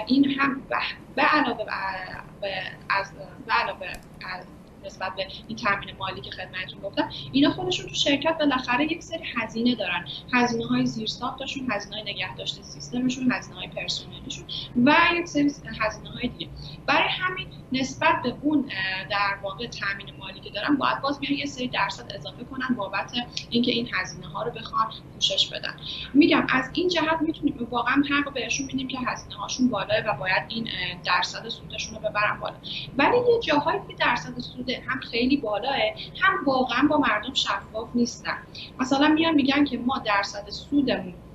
این 0.07 0.31
هم 0.41 0.63
به 1.17 1.23
علاوه 1.23 1.65
از 2.91 3.13
به 3.47 3.53
علاوه 3.53 3.87
از 4.27 4.47
نسبت 4.87 5.15
به 5.17 5.27
این 5.49 5.59
تامین 5.59 5.89
مالی 5.99 6.21
که 6.21 6.31
خدمتتون 6.31 6.81
گفتم 6.83 7.11
اینا 7.33 7.51
خودشون 7.51 7.87
تو 7.87 7.95
شرکت 7.95 8.39
بالاخره 8.39 8.85
یک 8.85 9.03
سری 9.03 9.25
هزینه 9.37 9.75
دارن. 9.75 10.05
هزینه 10.33 10.67
های 10.67 10.87
زیر 10.87 11.07
ساختشون 11.07 11.67
هزینه 11.71 11.97
های 11.97 12.13
نگهداشت 12.13 12.63
سیستمشون 12.63 13.33
هزینه 13.33 13.57
های 13.57 13.69
پرسنلیشون 13.69 14.45
و 14.85 14.95
یک 15.15 15.27
سری 15.27 15.53
هزینه 15.81 16.11
های 16.11 16.29
دیگه. 16.29 16.49
برای 16.87 17.09
همین 17.09 17.47
نسبت 17.73 18.23
به 18.23 18.35
اون 18.43 18.71
در 19.11 19.39
واقع 19.43 19.67
تامین 19.67 20.07
مالی 20.19 20.41
که 20.41 20.51
دارن 20.51 20.77
باید 20.77 21.01
باز 21.01 21.21
بیان 21.21 21.35
یه 21.35 21.47
سری 21.47 21.69
درصد 21.69 22.13
اضافه 22.15 22.45
کنن 22.45 22.75
بابت 22.77 23.13
اینکه 23.51 23.71
این 23.71 23.89
هزینه 23.95 24.27
ها 24.27 24.43
رو 24.43 24.51
بخوان 24.51 24.87
پوشش 25.15 25.49
بدن. 25.49 25.77
میگم 26.15 26.47
از 26.51 26.71
این 26.75 26.89
جهت 26.89 27.19
می‌تونیم 27.21 27.67
واقعا 27.71 28.03
حق 28.11 28.33
بهشون 28.33 28.67
میدیم 28.67 28.89
که 28.89 28.99
هزینه 29.07 29.35
هاشون 29.37 29.69
بالاه 29.69 30.01
و 30.07 30.13
باید 30.19 30.43
این 30.49 30.69
درصد 31.05 31.49
سودشون 31.49 31.95
رو 31.95 32.01
ببرن 32.01 32.41
بالا. 32.41 32.55
ولی 32.99 33.17
یه 33.17 33.41
جاهایی 33.43 33.81
که 33.89 33.95
درصد 33.99 34.39
سود 34.41 34.71
هم 34.89 35.01
خیلی 35.11 35.37
بالاه 35.37 35.77
هم 36.23 36.45
واقعا 36.47 36.89
با 36.91 36.99
مردم 36.99 37.35
شفاف 37.35 37.91
نیستن. 37.95 38.37
مثلا 38.79 39.09
میان 39.09 39.35
میگن 39.35 39.65
که 39.65 39.79
ما 39.79 40.03
درصد 40.07 40.51
سودمون 40.51 41.26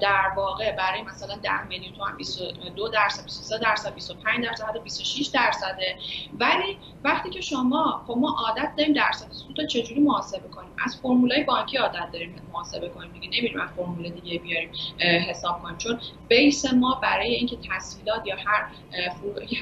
در 0.00 0.32
واقع 0.36 0.76
برای 0.76 1.02
مثلا 1.02 1.36
10 1.36 1.66
میلیون 1.68 1.94
تومان 1.94 2.16
22 2.16 2.88
درصد 2.88 3.24
23 3.24 3.58
درصد 3.58 3.94
25 3.94 4.44
درصد 4.44 4.64
حتی 4.64 4.78
26 4.78 5.26
درصده. 5.26 5.96
ولی 6.38 6.78
وقتی 7.04 7.30
که 7.30 7.40
شما 7.40 8.04
خب 8.06 8.16
ما 8.18 8.36
عادت 8.46 8.72
داریم 8.78 8.92
درصد 8.92 9.32
سود 9.32 9.66
چجوری 9.66 10.00
محاسبه 10.00 10.48
کنیم؟ 10.48 10.70
از 10.84 10.96
فرمولای 11.02 11.44
بانکی 11.44 11.76
عادت 11.76 12.08
داریم 12.12 12.42
محاسبه 12.52 12.88
کنیم 12.88 13.12
دیگه. 13.12 13.28
نمیریم 13.28 13.60
از 13.60 13.70
فرمول 13.76 14.08
دیگه 14.08 14.38
بیاریم 14.38 14.70
حساب 15.00 15.62
کنیم. 15.62 15.76
چون 15.76 16.00
بیس 16.28 16.74
ما 16.74 17.00
برای 17.02 17.34
اینکه 17.34 17.56
تسهیلات 17.56 18.26
یا 18.26 18.36
هر 18.36 18.66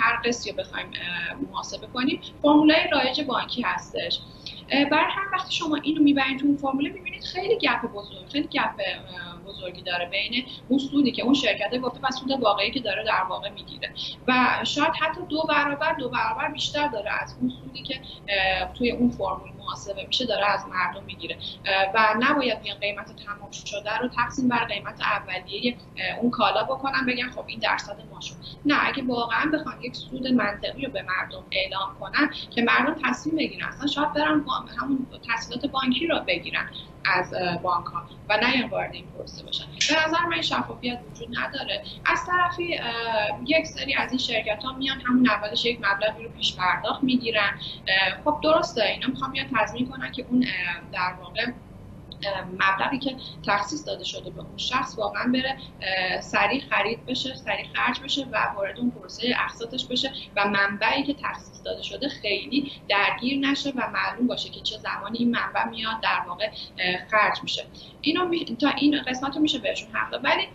هر 0.01 0.17
قسطی 0.25 0.51
رو 0.51 0.57
بخوایم 0.57 0.91
محاسبه 1.53 1.87
کنیم 1.87 2.21
فرمولای 2.43 2.89
رایج 2.93 3.21
بانکی 3.21 3.63
هستش. 3.63 4.21
برای 4.71 5.11
هم 5.11 5.33
وقتی 5.33 5.55
شما 5.55 5.77
اینو 5.77 6.03
می‌برید 6.03 6.41
تو 6.41 6.47
اون 6.47 6.57
فرموله 6.57 6.91
می‌بینید 6.91 7.25
خیلی 7.25 7.57
گپ 7.57 7.93
بزرگ 7.95 8.29
خیلی 8.33 8.49
گپ 8.49 8.81
بزرگی 9.47 9.83
داره 9.83 10.07
بین 10.07 10.45
اون 10.69 10.79
سودی 10.79 11.13
که 11.13 11.23
اون 11.23 11.35
شرکت 11.35 11.79
گفته 11.79 12.01
و 12.03 12.11
سود 12.11 12.31
واقعی 12.31 12.71
که 12.71 12.81
داره 12.81 13.05
در 13.05 13.23
واقع 13.29 13.51
می‌گیره. 13.51 13.91
و 14.29 14.35
شاید 14.65 14.93
حتی 15.01 15.21
دو 15.29 15.43
برابر 15.49 15.93
دو 15.93 16.09
برابر 16.09 16.49
بیشتر 16.49 16.89
داره 16.89 17.11
از 17.23 17.37
اون 17.41 17.51
سودی 17.51 17.83
که 17.83 18.01
توی 18.75 18.91
اون 18.91 19.11
فرمول 19.11 19.51
محاسبه 19.59 20.07
میشه 20.07 20.27
داره 20.27 20.47
از 20.47 20.65
مردم 20.69 21.05
می‌گیره. 21.05 21.37
و 21.95 22.15
نباید 22.21 22.59
این 22.63 22.75
قیمت 22.75 23.17
تمام 23.27 23.51
شده 23.51 23.97
رو 23.99 24.09
تقسیم 24.09 24.49
بر 24.49 24.65
قیمت 24.65 25.01
اولیه 25.01 25.77
اون 26.21 26.31
کالا 26.31 26.65
بکنن 26.65 27.07
بگن 27.07 27.31
خب 27.31 27.45
این 27.47 27.59
درصد 27.59 27.97
ما 28.13 28.21
شد. 28.21 28.35
نه 28.65 28.75
اگه 28.87 29.03
واقعا 29.03 29.51
بخوان 29.55 29.83
یک 29.83 29.97
سود 29.97 30.27
منطقی 30.27 30.87
رو 30.87 30.93
به 30.93 31.03
مردم 31.03 31.45
اعلام 31.53 31.97
کنن 32.01 32.31
که 32.51 32.63
مردم 32.63 32.97
تصمیم 33.05 33.37
بگیرن 33.37 33.69
اصلا 33.69 33.87
شاید 33.87 34.13
برن 34.13 34.45
همون 34.81 35.07
تسهیلات 35.29 35.67
بانکی 35.67 36.07
رو 36.07 36.21
بگیرن. 36.27 36.71
از 37.05 37.35
بانک 37.63 37.87
ها 37.87 38.03
و 38.29 38.37
نه 38.37 38.69
وارد 38.71 38.95
این 38.95 39.07
پروسه 39.07 39.45
باشن. 39.45 39.65
به 39.65 40.07
نظر 40.07 40.27
من 40.31 40.43
شفافیت 40.43 41.01
وجود 41.11 41.29
نداره. 41.39 41.83
از 42.07 42.19
طرفی 42.27 42.81
یک 43.47 43.67
سری 43.67 43.95
از 43.95 44.11
این 44.11 44.19
شرکت 44.19 44.65
ها 44.65 44.73
میان 44.73 45.01
همون 45.01 45.31
اولش 45.31 45.65
یک 45.65 45.79
مبلغی 45.79 46.25
رو 46.25 46.31
پیش 46.31 46.57
پرداخت 46.57 47.03
می‌گیرن. 47.03 47.59
خب 48.25 48.41
درسته 48.43 48.85
اینا 48.85 49.07
می‌خوام 49.07 49.33
بیان 49.33 49.47
تضمین 49.57 49.89
کنن 49.89 50.13
که 50.13 50.27
اون 50.31 50.47
در 50.93 51.15
واقع 51.21 51.47
مبلغی 52.53 52.99
که 52.99 53.17
تخصیص 53.47 53.87
داده 53.87 54.05
شده 54.05 54.31
به 54.31 54.41
اون 54.41 54.57
شخص 54.57 54.99
واقعا 54.99 55.33
بره 55.33 55.57
سریع 56.21 56.63
خرید 56.71 57.07
بشه 57.07 57.35
سریع 57.35 57.67
خرج 57.75 58.01
بشه 58.01 58.27
و 58.33 58.37
وارد 58.57 58.79
اون 58.79 58.91
پروسه 58.91 59.35
اقساطش 59.41 59.87
بشه 59.87 60.13
و 60.37 60.49
منبعی 60.49 61.03
که 61.03 61.15
تخصیص 61.15 61.63
داده 61.65 61.83
شده 61.83 62.09
خیلی 62.09 62.73
درگیر 62.89 63.49
نشه 63.51 63.71
و 63.71 63.91
معلوم 63.91 64.27
باشه 64.27 64.49
که 64.49 64.61
چه 64.61 64.77
زمانی 64.79 65.19
این 65.19 65.31
منبع 65.31 65.69
میاد 65.69 66.01
در 66.03 66.23
واقع 66.29 66.51
خرج 67.11 67.43
میشه. 67.43 67.67
اینو 68.01 68.45
تا 68.61 68.69
این 68.69 69.03
قسمت 69.03 69.37
رو 69.37 69.43
میشه 69.43 69.59
بهشون 69.59 69.89
حق 69.93 70.21
ولی 70.25 70.49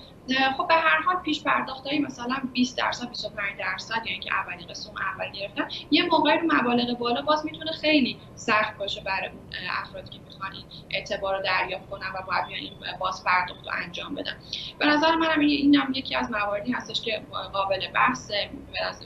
خب 0.58 0.68
به 0.68 0.76
هر 0.76 1.02
حال 1.06 1.16
پیش 1.16 1.44
پرداختایی 1.44 2.00
مثلا 2.00 2.36
20 2.54 2.78
درصد 2.78 3.10
25 3.10 3.60
درصد 3.60 4.02
یا 4.06 4.12
اینکه 4.12 4.30
اولی 4.34 4.66
قسم 4.66 4.94
اول 4.98 5.32
گرفتن 5.32 5.68
یه 5.92 6.04
موقعی 6.04 6.38
رو 6.38 6.48
مبالغ 6.54 6.98
بالا 6.98 7.22
باز 7.22 7.46
می‌تونه 7.46 7.72
خیلی 7.72 8.20
سخت 8.36 8.78
باشه 8.78 9.02
برای 9.02 9.28
اون 9.30 9.40
افرادی 9.84 10.10
که 10.10 10.20
می‌خوان 10.26 10.52
این 10.54 10.66
اعتبار 10.90 11.38
رو 11.38 11.44
دریافت 11.44 11.90
کنن 11.90 12.08
و 12.08 12.22
باید 12.28 12.46
این 12.50 12.74
باز 13.00 13.24
پرداخت 13.24 13.66
رو 13.66 13.72
انجام 13.84 14.16
بدن. 14.16 14.38
به 14.80 14.86
نظر 14.86 15.16
منم 15.16 15.40
این 15.40 15.76
هم 15.76 15.94
یکی 15.94 16.16
از 16.16 16.32
مواردی 16.32 16.72
هستش 16.72 17.02
که 17.02 17.22
قابل 17.54 17.88
بحثه 17.88 18.50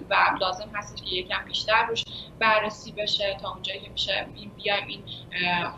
و 0.10 0.15
لازم 0.41 0.69
هستش 0.73 1.01
که 1.01 1.15
یکم 1.15 1.45
بیشتر 1.45 1.86
روش 1.86 2.04
بررسی 2.39 2.91
بشه 2.91 3.38
تا 3.41 3.51
اونجایی 3.51 3.80
که 3.80 3.89
میشه 3.89 4.28
بیایم 4.56 4.88
این 4.88 5.04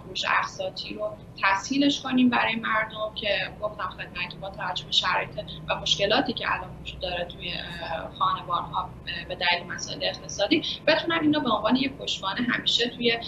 فروش 0.04 0.26
اقساطی 0.40 0.94
رو 0.94 1.18
تسهیلش 1.44 2.02
کنیم 2.02 2.30
برای 2.30 2.56
مردم 2.56 3.16
که 3.16 3.28
گفتم 3.62 3.90
خدمت 3.90 4.36
با 4.42 4.50
توجه 4.50 4.86
به 4.86 4.92
شرایط 4.92 5.30
و 5.70 5.76
مشکلاتی 5.76 6.34
که 6.34 6.54
الان 6.54 6.70
وجود 6.82 7.00
داره 7.00 7.26
توی 7.26 7.54
خانوارها 8.20 8.90
به 9.28 9.36
دلیل 9.36 9.74
مسائل 9.74 10.00
اقتصادی 10.02 10.64
بتونن 10.88 11.20
اینو 11.22 11.40
به 11.40 11.50
عنوان 11.50 11.76
یه 11.76 11.90
پشتوانه 11.90 12.42
همیشه 12.42 12.90
توی 12.90 13.20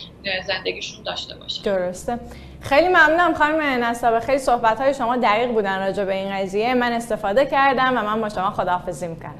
زندگیشون 0.47 1.03
داشته 1.03 1.35
باشن. 1.35 1.63
درسته. 1.63 2.19
خیلی 2.61 2.87
ممنونم 2.87 3.33
خانم 3.33 3.83
نصابه. 3.83 4.19
خیلی 4.19 4.39
صحبت 4.39 4.81
های 4.81 4.93
شما 4.93 5.17
دقیق 5.17 5.51
بودن 5.51 5.79
راجع 5.79 6.05
به 6.05 6.15
این 6.15 6.37
قضیه. 6.37 6.73
من 6.73 6.91
استفاده 6.91 7.45
کردم 7.45 7.97
و 7.97 8.01
من 8.01 8.21
با 8.21 8.29
شما 8.29 8.51
خداحافظی 8.51 9.07
می‌کنم. 9.07 9.35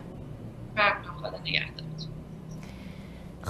ممنون. 0.75 1.17
خدا 1.21 1.38
نگهدار. 1.38 1.88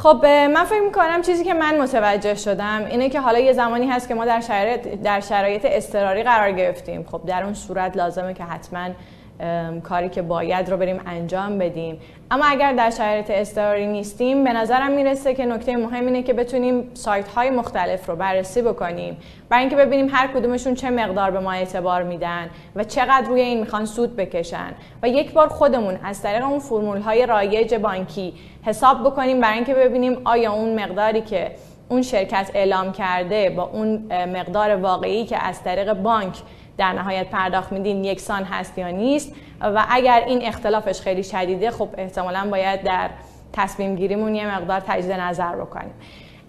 خب 0.03 0.25
من 0.25 0.63
فکر 0.63 0.81
می‌کنم 0.81 1.21
چیزی 1.21 1.43
که 1.43 1.53
من 1.53 1.81
متوجه 1.81 2.35
شدم 2.35 2.85
اینه 2.89 3.09
که 3.09 3.19
حالا 3.19 3.39
یه 3.39 3.53
زمانی 3.53 3.87
هست 3.87 4.07
که 4.07 4.15
ما 4.15 4.25
در 4.25 4.41
شرایط 4.41 4.87
در 4.87 5.19
شرایط 5.19 5.61
اضطراری 5.65 6.23
قرار 6.23 6.51
گرفتیم. 6.51 7.05
خب 7.11 7.21
در 7.25 7.43
اون 7.43 7.53
صورت 7.53 7.97
لازمه 7.97 8.33
که 8.33 8.43
حتما 8.43 8.89
کاری 9.83 10.09
که 10.09 10.21
باید 10.21 10.69
رو 10.69 10.77
بریم 10.77 11.01
انجام 11.05 11.57
بدیم. 11.57 11.99
اما 12.31 12.45
اگر 12.45 12.73
در 12.73 12.89
شرایط 12.89 13.25
اضطراری 13.29 13.87
نیستیم 13.87 14.43
به 14.43 14.53
نظرم 14.53 14.91
می‌رسه 14.91 15.33
که 15.33 15.45
نکته 15.45 15.77
مهم 15.77 16.05
اینه 16.05 16.23
که 16.23 16.33
بتونیم 16.33 16.91
سایت 16.93 17.27
های 17.27 17.49
مختلف 17.49 18.09
رو 18.09 18.15
بررسی 18.15 18.61
بکنیم. 18.61 19.17
برای 19.49 19.61
اینکه 19.61 19.75
ببینیم 19.75 20.07
هر 20.11 20.27
کدومشون 20.27 20.73
چه 20.75 20.89
مقدار 20.89 21.31
به 21.31 21.39
ما 21.39 21.51
اعتبار 21.51 22.03
میدن 22.03 22.49
و 22.75 22.83
چقدر 22.83 23.27
روی 23.27 23.41
این 23.41 23.59
می‌خوان 23.59 23.85
سود 23.85 24.15
بکشن. 24.15 24.73
و 25.03 25.09
یک 25.09 25.33
بار 25.33 25.47
خودمون 25.47 25.99
از 26.03 26.21
طریق 26.21 26.45
اون 26.45 26.59
فرمول 26.59 26.97
های 26.97 27.25
رایج 27.25 27.75
بانکی 27.75 28.33
حساب 28.63 29.03
بکنیم 29.03 29.41
برای 29.41 29.55
اینکه 29.55 29.73
ببینیم 29.73 30.21
آیا 30.25 30.53
اون 30.53 30.83
مقداری 30.83 31.21
که 31.21 31.51
اون 31.89 32.01
شرکت 32.01 32.51
اعلام 32.53 32.91
کرده 32.91 33.49
با 33.49 33.63
اون 33.63 34.09
مقدار 34.25 34.75
واقعی 34.75 35.25
که 35.25 35.43
از 35.43 35.63
طریق 35.63 35.93
بانک 35.93 36.37
در 36.79 36.93
نهایت 36.93 37.29
پرداخت 37.29 37.71
میدین 37.71 38.03
یکسان 38.03 38.43
هست 38.43 38.77
یا 38.77 38.89
نیست 38.89 39.35
و 39.61 39.85
اگر 39.89 40.23
این 40.27 40.45
اختلافش 40.45 41.01
خیلی 41.01 41.23
شدیده 41.23 41.71
خب 41.71 41.89
احتمالا 41.97 42.47
باید 42.51 42.83
در 42.83 43.09
تصمیم 43.53 43.95
گیریمون 43.95 44.35
یه 44.35 44.55
مقدار 44.55 44.79
تجدید 44.79 45.11
نظر 45.11 45.55
بکنیم. 45.55 45.93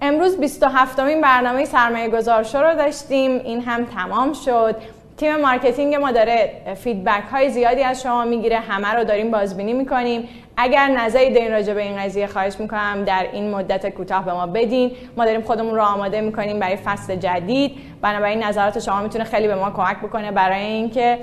امروز 0.02 0.40
27 0.40 0.98
امین 0.98 1.20
برنامه 1.20 1.64
سرمایه 1.64 2.08
گذارشو 2.08 2.58
رو 2.58 2.74
داشتیم. 2.74 3.30
این 3.30 3.60
هم 3.60 3.84
تمام 3.84 4.32
شد. 4.32 4.76
تیم 5.20 5.36
marketing 5.36 5.94
ما 5.94 6.12
داره 6.12 6.52
feedback 6.74 7.22
های 7.32 7.50
زیادی 7.50 7.82
از 7.82 8.02
شما 8.02 8.24
می‌گیره 8.24 8.58
همه 8.58 8.88
رو 8.88 9.04
داریم 9.04 9.30
بازبینی 9.30 9.72
می‌کنیم. 9.72 10.28
اگر 10.56 10.88
نظری 10.88 11.34
دارین 11.34 11.52
راجع 11.52 11.74
به 11.74 11.82
این 11.82 11.96
قضیه 11.96 12.26
خواهش 12.26 12.60
می‌کنم 12.60 13.04
در 13.06 13.26
این 13.32 13.50
مدت 13.50 13.88
کوتاه 13.88 14.24
به 14.24 14.32
ما 14.32 14.46
بدین. 14.46 14.90
ما 15.16 15.24
داریم 15.24 15.40
خودمون 15.40 15.74
رو 15.74 15.82
آماده 15.82 16.20
می‌کنیم 16.20 16.58
برای 16.58 16.76
فصل 16.76 17.16
جدید. 17.16 17.72
بنابراین 18.02 18.44
نظرات 18.44 18.78
شما 18.78 19.00
می‌تونه 19.00 19.24
خیلی 19.24 19.46
به 19.48 19.54
ما 19.54 19.70
کمک 19.70 19.98
بکنه 19.98 20.32
برای 20.32 20.64
اینکه 20.64 21.18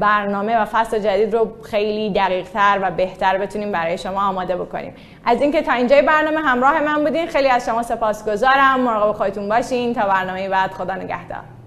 برنامه 0.00 0.56
و 0.56 0.64
فصل 0.64 0.98
جدید 0.98 1.34
رو 1.34 1.50
خیلی 1.62 2.10
دقیق 2.10 2.48
تر 2.48 2.78
و 2.82 2.90
بهتر 2.90 3.38
بتونیم 3.38 3.72
برای 3.72 3.98
شما 3.98 4.22
آماده 4.22 4.56
بکنیم. 4.56 4.94
از 5.24 5.42
اینکه 5.42 5.62
تا 5.62 5.72
اینجای 5.72 6.02
برنامه 6.02 6.40
همراه 6.40 6.80
من 6.80 7.04
بودین 7.04 7.26
خیلی 7.26 7.48
از 7.48 7.66
شما 7.66 7.82
سپاسگزارم. 7.82 8.80
مراقب 8.80 9.16
خودتون 9.16 9.48
باشین. 9.48 9.94
تا 9.94 10.06
برنامه 10.06 10.48
بعد 10.48 10.70
خدا 10.70 10.94
نگهدار. 10.94 11.59